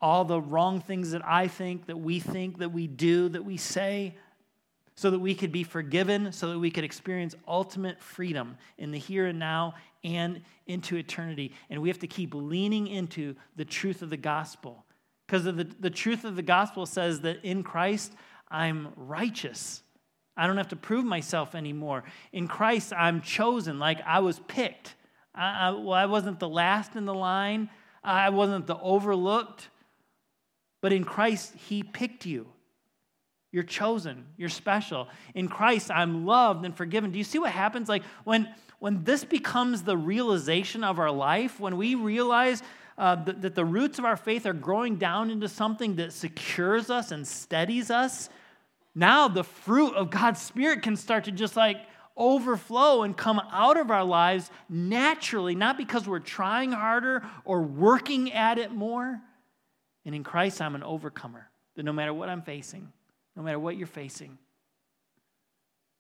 all 0.01 0.25
the 0.25 0.41
wrong 0.41 0.81
things 0.81 1.11
that 1.11 1.27
I 1.27 1.49
think, 1.49 1.87
that 1.87 1.99
we 1.99 2.21
think, 2.21 2.59
that 2.59 2.73
we 2.73 2.87
do, 2.87 3.29
that 3.29 3.45
we 3.45 3.57
say, 3.57 4.17
so 4.95 5.11
that 5.11 5.19
we 5.19 5.35
could 5.35 5.53
be 5.53 5.65
forgiven, 5.65 6.33
so 6.33 6.51
that 6.51 6.59
we 6.59 6.71
could 6.71 6.85
experience 6.85 7.35
ultimate 7.49 8.01
freedom 8.01 8.57
in 8.79 8.91
the 8.91 8.99
here 8.99 9.27
and 9.27 9.39
now 9.39 9.75
and 10.05 10.43
into 10.67 10.97
eternity. 10.97 11.53
And 11.69 11.81
we 11.81 11.89
have 11.89 11.99
to 12.01 12.07
keep 12.07 12.35
leaning 12.35 12.87
into 12.87 13.35
the 13.57 13.65
truth 13.65 14.03
of 14.03 14.11
the 14.11 14.17
gospel. 14.17 14.85
Because 15.27 15.45
the, 15.45 15.69
the 15.79 15.91
truth 15.91 16.25
of 16.25 16.37
the 16.37 16.43
gospel 16.43 16.87
says 16.87 17.21
that 17.21 17.45
in 17.45 17.63
Christ, 17.63 18.13
I'm 18.51 18.89
righteous. 18.97 19.83
I 20.37 20.47
don't 20.47 20.57
have 20.57 20.69
to 20.69 20.77
prove 20.77 21.05
myself 21.05 21.55
anymore. 21.55 22.05
In 22.33 22.49
Christ, 22.49 22.93
I'm 22.97 23.21
chosen, 23.21 23.79
like 23.79 24.01
I 24.07 24.21
was 24.21 24.41
picked. 24.49 24.97
I, 25.41 25.69
I, 25.69 25.71
well, 25.71 25.95
I 25.95 26.05
wasn't 26.05 26.39
the 26.39 26.49
last 26.49 26.97
in 26.97 27.07
the 27.07 27.15
line, 27.15 27.71
I 28.05 28.29
wasn't 28.29 28.67
the 28.67 28.79
overlooked, 28.79 29.69
but 30.83 30.93
in 30.93 31.05
Christ, 31.05 31.55
He 31.69 31.83
picked 31.83 32.27
you. 32.27 32.47
You're 33.51 33.65
chosen, 33.65 34.27
you're 34.37 34.51
special. 34.51 35.09
In 35.35 35.49
Christ, 35.49 35.91
I'm 35.91 36.27
loved 36.27 36.65
and 36.65 36.77
forgiven. 36.77 37.11
Do 37.11 37.19
you 37.19 37.25
see 37.25 37.39
what 37.39 37.51
happens? 37.51 37.89
Like 37.89 38.03
when, 38.25 38.49
when 38.79 39.03
this 39.03 39.25
becomes 39.25 39.83
the 39.83 39.97
realization 39.97 40.85
of 40.85 40.99
our 40.99 41.11
life, 41.11 41.59
when 41.59 41.77
we 41.77 41.95
realize 41.95 42.63
uh, 42.97 43.17
that, 43.25 43.43
that 43.43 43.55
the 43.55 43.65
roots 43.65 43.99
of 43.99 44.05
our 44.05 44.17
faith 44.17 44.47
are 44.47 44.53
growing 44.53 44.97
down 44.97 45.31
into 45.31 45.49
something 45.49 45.97
that 45.97 46.13
secures 46.13 46.91
us 46.91 47.11
and 47.11 47.27
steadies 47.27 47.91
us, 47.91 48.29
now 48.95 49.27
the 49.27 49.45
fruit 49.45 49.95
of 49.95 50.11
God's 50.11 50.41
Spirit 50.41 50.83
can 50.83 50.97
start 50.97 51.25
to 51.25 51.33
just 51.33 51.57
like 51.57 51.79
overflow 52.17 53.03
and 53.03 53.17
come 53.17 53.41
out 53.53 53.77
of 53.77 53.91
our 53.91 54.05
lives 54.05 54.51
naturally, 54.69 55.55
not 55.55 55.77
because 55.77 56.07
we're 56.07 56.19
trying 56.19 56.73
harder 56.73 57.23
or 57.45 57.63
working 57.63 58.33
at 58.33 58.59
it 58.59 58.73
more. 58.73 59.21
And 60.05 60.15
in 60.15 60.25
Christ, 60.25 60.61
I'm 60.61 60.75
an 60.75 60.83
overcomer. 60.83 61.49
That 61.77 61.85
no 61.85 61.93
matter 61.93 62.13
what 62.13 62.29
I'm 62.29 62.43
facing, 62.43 62.93
no 63.37 63.43
matter 63.43 63.59
what 63.59 63.77
you're 63.77 63.87
facing, 63.87 64.39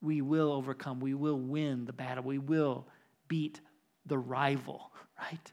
we 0.00 0.20
will 0.20 0.52
overcome. 0.52 1.00
We 1.00 1.14
will 1.14 1.38
win 1.38 1.84
the 1.84 1.92
battle. 1.92 2.24
We 2.24 2.38
will 2.38 2.86
beat 3.28 3.60
the 4.06 4.18
rival, 4.18 4.90
right? 5.18 5.52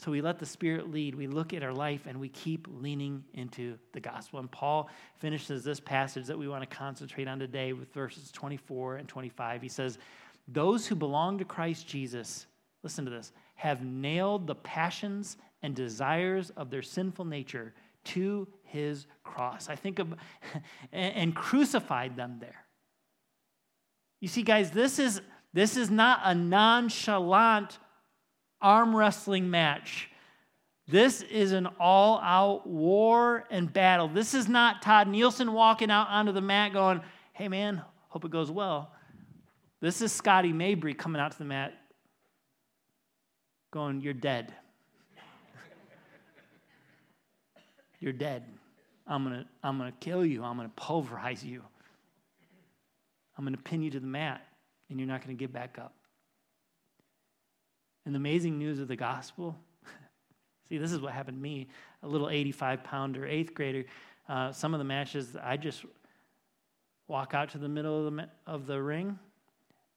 So 0.00 0.10
we 0.10 0.22
let 0.22 0.38
the 0.38 0.46
Spirit 0.46 0.90
lead. 0.90 1.14
We 1.14 1.26
look 1.26 1.52
at 1.52 1.62
our 1.62 1.74
life 1.74 2.06
and 2.06 2.18
we 2.18 2.30
keep 2.30 2.66
leaning 2.70 3.22
into 3.34 3.76
the 3.92 4.00
gospel. 4.00 4.40
And 4.40 4.50
Paul 4.50 4.88
finishes 5.18 5.62
this 5.62 5.78
passage 5.78 6.24
that 6.26 6.38
we 6.38 6.48
want 6.48 6.62
to 6.62 6.74
concentrate 6.74 7.28
on 7.28 7.38
today 7.38 7.74
with 7.74 7.92
verses 7.92 8.32
24 8.32 8.96
and 8.96 9.06
25. 9.06 9.60
He 9.60 9.68
says, 9.68 9.98
Those 10.48 10.86
who 10.86 10.94
belong 10.94 11.36
to 11.36 11.44
Christ 11.44 11.86
Jesus, 11.86 12.46
listen 12.82 13.04
to 13.04 13.10
this, 13.10 13.32
have 13.56 13.84
nailed 13.84 14.46
the 14.46 14.54
passions 14.54 15.36
and 15.62 15.74
desires 15.74 16.48
of 16.56 16.70
their 16.70 16.80
sinful 16.80 17.26
nature 17.26 17.74
to 18.04 18.48
his 18.62 19.06
cross. 19.22 19.68
I 19.68 19.76
think 19.76 19.98
of, 19.98 20.14
and 20.92 21.36
crucified 21.36 22.16
them 22.16 22.38
there. 22.40 22.64
You 24.18 24.28
see, 24.28 24.44
guys, 24.44 24.70
this 24.70 24.98
is, 24.98 25.20
this 25.52 25.76
is 25.76 25.90
not 25.90 26.20
a 26.24 26.34
nonchalant 26.34 27.78
arm 28.60 28.94
wrestling 28.94 29.50
match. 29.50 30.08
This 30.86 31.22
is 31.22 31.52
an 31.52 31.68
all 31.78 32.18
out 32.20 32.66
war 32.66 33.46
and 33.50 33.72
battle. 33.72 34.08
This 34.08 34.34
is 34.34 34.48
not 34.48 34.82
Todd 34.82 35.08
Nielsen 35.08 35.52
walking 35.52 35.90
out 35.90 36.08
onto 36.08 36.32
the 36.32 36.40
mat 36.40 36.72
going, 36.72 37.00
hey 37.32 37.48
man, 37.48 37.82
hope 38.08 38.24
it 38.24 38.30
goes 38.30 38.50
well. 38.50 38.92
This 39.80 40.02
is 40.02 40.12
Scotty 40.12 40.52
Mabry 40.52 40.94
coming 40.94 41.20
out 41.20 41.32
to 41.32 41.38
the 41.38 41.44
mat 41.44 41.74
going, 43.70 44.00
you're 44.00 44.14
dead. 44.14 44.52
you're 48.00 48.12
dead. 48.12 48.44
I'm 49.06 49.24
going 49.24 49.40
to 49.40 49.46
I'm 49.62 49.78
going 49.78 49.90
to 49.90 49.98
kill 49.98 50.24
you. 50.24 50.44
I'm 50.44 50.56
going 50.56 50.68
to 50.68 50.74
pulverize 50.74 51.44
you. 51.44 51.62
I'm 53.36 53.44
going 53.44 53.56
to 53.56 53.62
pin 53.62 53.82
you 53.82 53.90
to 53.90 54.00
the 54.00 54.06
mat, 54.06 54.46
and 54.88 54.98
you're 54.98 55.08
not 55.08 55.24
going 55.24 55.36
to 55.36 55.40
get 55.40 55.52
back 55.52 55.78
up. 55.78 55.94
And 58.10 58.14
the 58.16 58.18
amazing 58.18 58.58
news 58.58 58.80
of 58.80 58.88
the 58.88 58.96
gospel 58.96 59.56
see, 60.68 60.78
this 60.78 60.90
is 60.90 60.98
what 60.98 61.12
happened 61.12 61.36
to 61.36 61.40
me 61.40 61.68
a 62.02 62.08
little 62.08 62.28
85 62.28 62.82
pounder, 62.82 63.24
eighth 63.24 63.54
grader. 63.54 63.84
Uh, 64.28 64.50
some 64.50 64.74
of 64.74 64.78
the 64.78 64.84
matches, 64.84 65.36
I 65.40 65.56
just 65.56 65.84
walk 67.06 67.34
out 67.34 67.50
to 67.50 67.58
the 67.58 67.68
middle 67.68 68.08
of 68.08 68.12
the, 68.12 68.28
of 68.48 68.66
the 68.66 68.82
ring, 68.82 69.16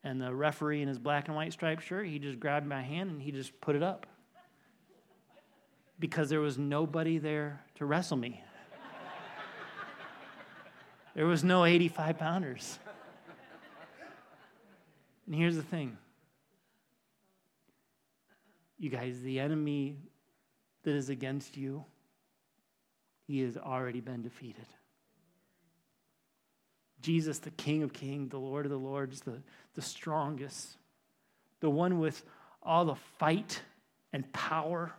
and 0.04 0.22
the 0.22 0.32
referee 0.32 0.84
in 0.84 0.88
his 0.88 1.00
black 1.00 1.28
and 1.28 1.36
white 1.36 1.54
striped 1.54 1.82
shirt, 1.82 2.06
he 2.06 2.20
just 2.20 2.40
grabbed 2.40 2.68
my 2.68 2.84
hand 2.84 3.10
and 3.10 3.20
he 3.20 3.32
just 3.32 3.60
put 3.62 3.76
it 3.76 3.82
up. 3.82 4.06
Because 5.98 6.30
there 6.30 6.40
was 6.40 6.60
nobody 6.60 7.18
there 7.18 7.64
to 7.78 7.86
wrestle 7.86 8.18
me. 8.18 8.44
there 11.16 11.26
was 11.26 11.44
no 11.44 11.66
85 11.66 12.20
pounders. 12.20 12.78
And 15.26 15.34
here's 15.34 15.56
the 15.56 15.64
thing 15.64 15.98
you 18.78 18.90
guys, 18.90 19.22
the 19.22 19.40
enemy 19.40 19.98
that 20.84 20.94
is 20.96 21.10
against 21.10 21.56
you, 21.58 21.86
he 23.28 23.40
has 23.42 23.58
already 23.58 24.02
been 24.02 24.22
defeated. 24.22 24.66
Jesus, 27.02 27.40
the 27.40 27.52
King 27.52 27.84
of 27.84 27.94
Kings, 27.94 28.30
the 28.30 28.40
Lord 28.40 28.66
of 28.66 28.72
the 28.72 28.78
Lords, 28.78 29.22
the, 29.22 29.42
the 29.76 29.82
strongest, 29.82 30.78
the 31.60 31.70
one 31.70 32.00
with 32.00 32.24
all 32.62 32.86
the 32.86 32.96
fight 32.96 33.62
and 34.14 34.32
power, 34.32 34.94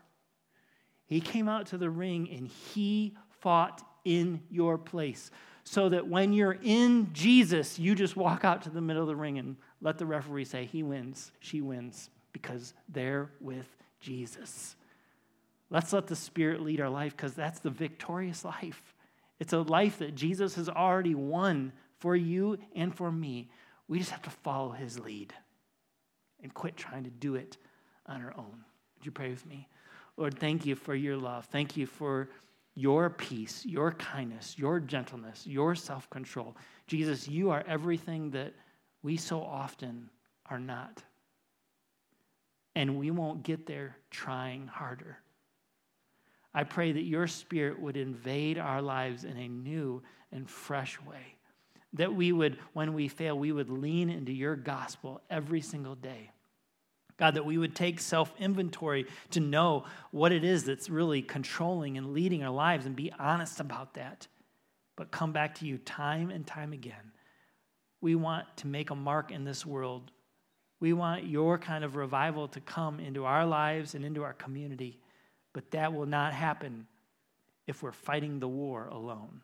he 1.06 1.20
came 1.20 1.48
out 1.48 1.66
to 1.66 1.78
the 1.78 1.90
ring 1.90 2.28
and 2.30 2.48
he 2.48 3.16
fought 3.40 3.82
in 4.04 4.42
your 4.50 4.78
place. 4.78 5.30
So 5.66 5.88
that 5.88 6.06
when 6.06 6.34
you're 6.34 6.58
in 6.62 7.10
Jesus, 7.14 7.78
you 7.78 7.94
just 7.94 8.16
walk 8.16 8.44
out 8.44 8.62
to 8.62 8.70
the 8.70 8.82
middle 8.82 9.02
of 9.02 9.08
the 9.08 9.16
ring 9.16 9.38
and 9.38 9.56
let 9.80 9.96
the 9.96 10.04
referee 10.04 10.44
say, 10.44 10.66
He 10.66 10.82
wins, 10.82 11.32
she 11.40 11.62
wins, 11.62 12.10
because 12.34 12.74
they're 12.90 13.30
with 13.40 13.66
Jesus. 14.00 14.76
Let's 15.70 15.94
let 15.94 16.06
the 16.06 16.16
Spirit 16.16 16.60
lead 16.60 16.82
our 16.82 16.90
life 16.90 17.16
because 17.16 17.32
that's 17.32 17.60
the 17.60 17.70
victorious 17.70 18.44
life. 18.44 18.94
It's 19.40 19.54
a 19.54 19.60
life 19.60 19.98
that 19.98 20.14
Jesus 20.14 20.56
has 20.56 20.68
already 20.68 21.14
won 21.14 21.72
for 21.98 22.14
you 22.14 22.58
and 22.76 22.94
for 22.94 23.10
me. 23.10 23.48
We 23.88 23.98
just 23.98 24.10
have 24.10 24.22
to 24.22 24.30
follow 24.30 24.72
his 24.72 24.98
lead 24.98 25.32
and 26.42 26.52
quit 26.52 26.76
trying 26.76 27.04
to 27.04 27.10
do 27.10 27.34
it 27.34 27.56
on 28.06 28.22
our 28.22 28.34
own. 28.36 28.64
Would 28.96 29.06
you 29.06 29.12
pray 29.12 29.30
with 29.30 29.46
me? 29.46 29.68
Lord, 30.16 30.38
thank 30.38 30.66
you 30.66 30.74
for 30.76 30.94
your 30.94 31.16
love. 31.16 31.46
Thank 31.46 31.76
you 31.76 31.86
for 31.86 32.28
your 32.74 33.10
peace, 33.10 33.64
your 33.64 33.92
kindness, 33.92 34.56
your 34.58 34.80
gentleness, 34.80 35.46
your 35.46 35.74
self 35.74 36.10
control. 36.10 36.56
Jesus, 36.86 37.28
you 37.28 37.50
are 37.50 37.64
everything 37.66 38.30
that 38.30 38.52
we 39.02 39.16
so 39.16 39.40
often 39.42 40.10
are 40.50 40.58
not. 40.58 41.02
And 42.74 42.98
we 42.98 43.10
won't 43.10 43.42
get 43.42 43.66
there 43.66 43.96
trying 44.10 44.66
harder. 44.66 45.18
I 46.54 46.64
pray 46.64 46.92
that 46.92 47.02
your 47.02 47.26
spirit 47.26 47.80
would 47.80 47.96
invade 47.96 48.58
our 48.58 48.80
lives 48.80 49.24
in 49.24 49.36
a 49.36 49.48
new 49.48 50.02
and 50.32 50.48
fresh 50.48 51.00
way. 51.02 51.36
That 51.94 52.14
we 52.14 52.32
would, 52.32 52.58
when 52.72 52.94
we 52.94 53.08
fail, 53.08 53.38
we 53.38 53.52
would 53.52 53.70
lean 53.70 54.10
into 54.10 54.32
your 54.32 54.56
gospel 54.56 55.20
every 55.30 55.60
single 55.60 55.94
day. 55.94 56.30
God, 57.16 57.34
that 57.34 57.46
we 57.46 57.58
would 57.58 57.76
take 57.76 58.00
self 58.00 58.32
inventory 58.38 59.06
to 59.30 59.40
know 59.40 59.84
what 60.10 60.32
it 60.32 60.42
is 60.42 60.64
that's 60.64 60.90
really 60.90 61.22
controlling 61.22 61.96
and 61.96 62.12
leading 62.12 62.42
our 62.42 62.52
lives 62.52 62.86
and 62.86 62.96
be 62.96 63.12
honest 63.18 63.60
about 63.60 63.94
that. 63.94 64.26
But 64.96 65.10
come 65.10 65.32
back 65.32 65.56
to 65.56 65.66
you 65.66 65.78
time 65.78 66.30
and 66.30 66.46
time 66.46 66.72
again. 66.72 67.12
We 68.00 68.16
want 68.16 68.44
to 68.58 68.66
make 68.66 68.90
a 68.90 68.96
mark 68.96 69.30
in 69.30 69.44
this 69.44 69.64
world. 69.64 70.10
We 70.84 70.92
want 70.92 71.24
your 71.24 71.56
kind 71.56 71.82
of 71.82 71.96
revival 71.96 72.46
to 72.48 72.60
come 72.60 73.00
into 73.00 73.24
our 73.24 73.46
lives 73.46 73.94
and 73.94 74.04
into 74.04 74.22
our 74.22 74.34
community. 74.34 74.98
But 75.54 75.70
that 75.70 75.94
will 75.94 76.04
not 76.04 76.34
happen 76.34 76.86
if 77.66 77.82
we're 77.82 77.90
fighting 77.90 78.38
the 78.38 78.48
war 78.48 78.88
alone. 78.88 79.40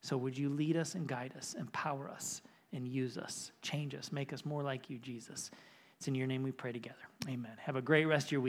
So 0.00 0.16
would 0.16 0.38
you 0.38 0.48
lead 0.48 0.78
us 0.78 0.94
and 0.94 1.06
guide 1.06 1.34
us, 1.36 1.54
empower 1.58 2.08
us, 2.08 2.40
and 2.72 2.88
use 2.88 3.18
us, 3.18 3.52
change 3.60 3.94
us, 3.94 4.10
make 4.10 4.32
us 4.32 4.46
more 4.46 4.62
like 4.62 4.88
you, 4.88 4.96
Jesus? 4.96 5.50
It's 5.98 6.08
in 6.08 6.14
your 6.14 6.26
name 6.26 6.42
we 6.42 6.52
pray 6.52 6.72
together. 6.72 6.96
Amen. 7.28 7.52
Have 7.58 7.76
a 7.76 7.82
great 7.82 8.06
rest 8.06 8.28
of 8.28 8.32
your 8.32 8.40
week. 8.40 8.44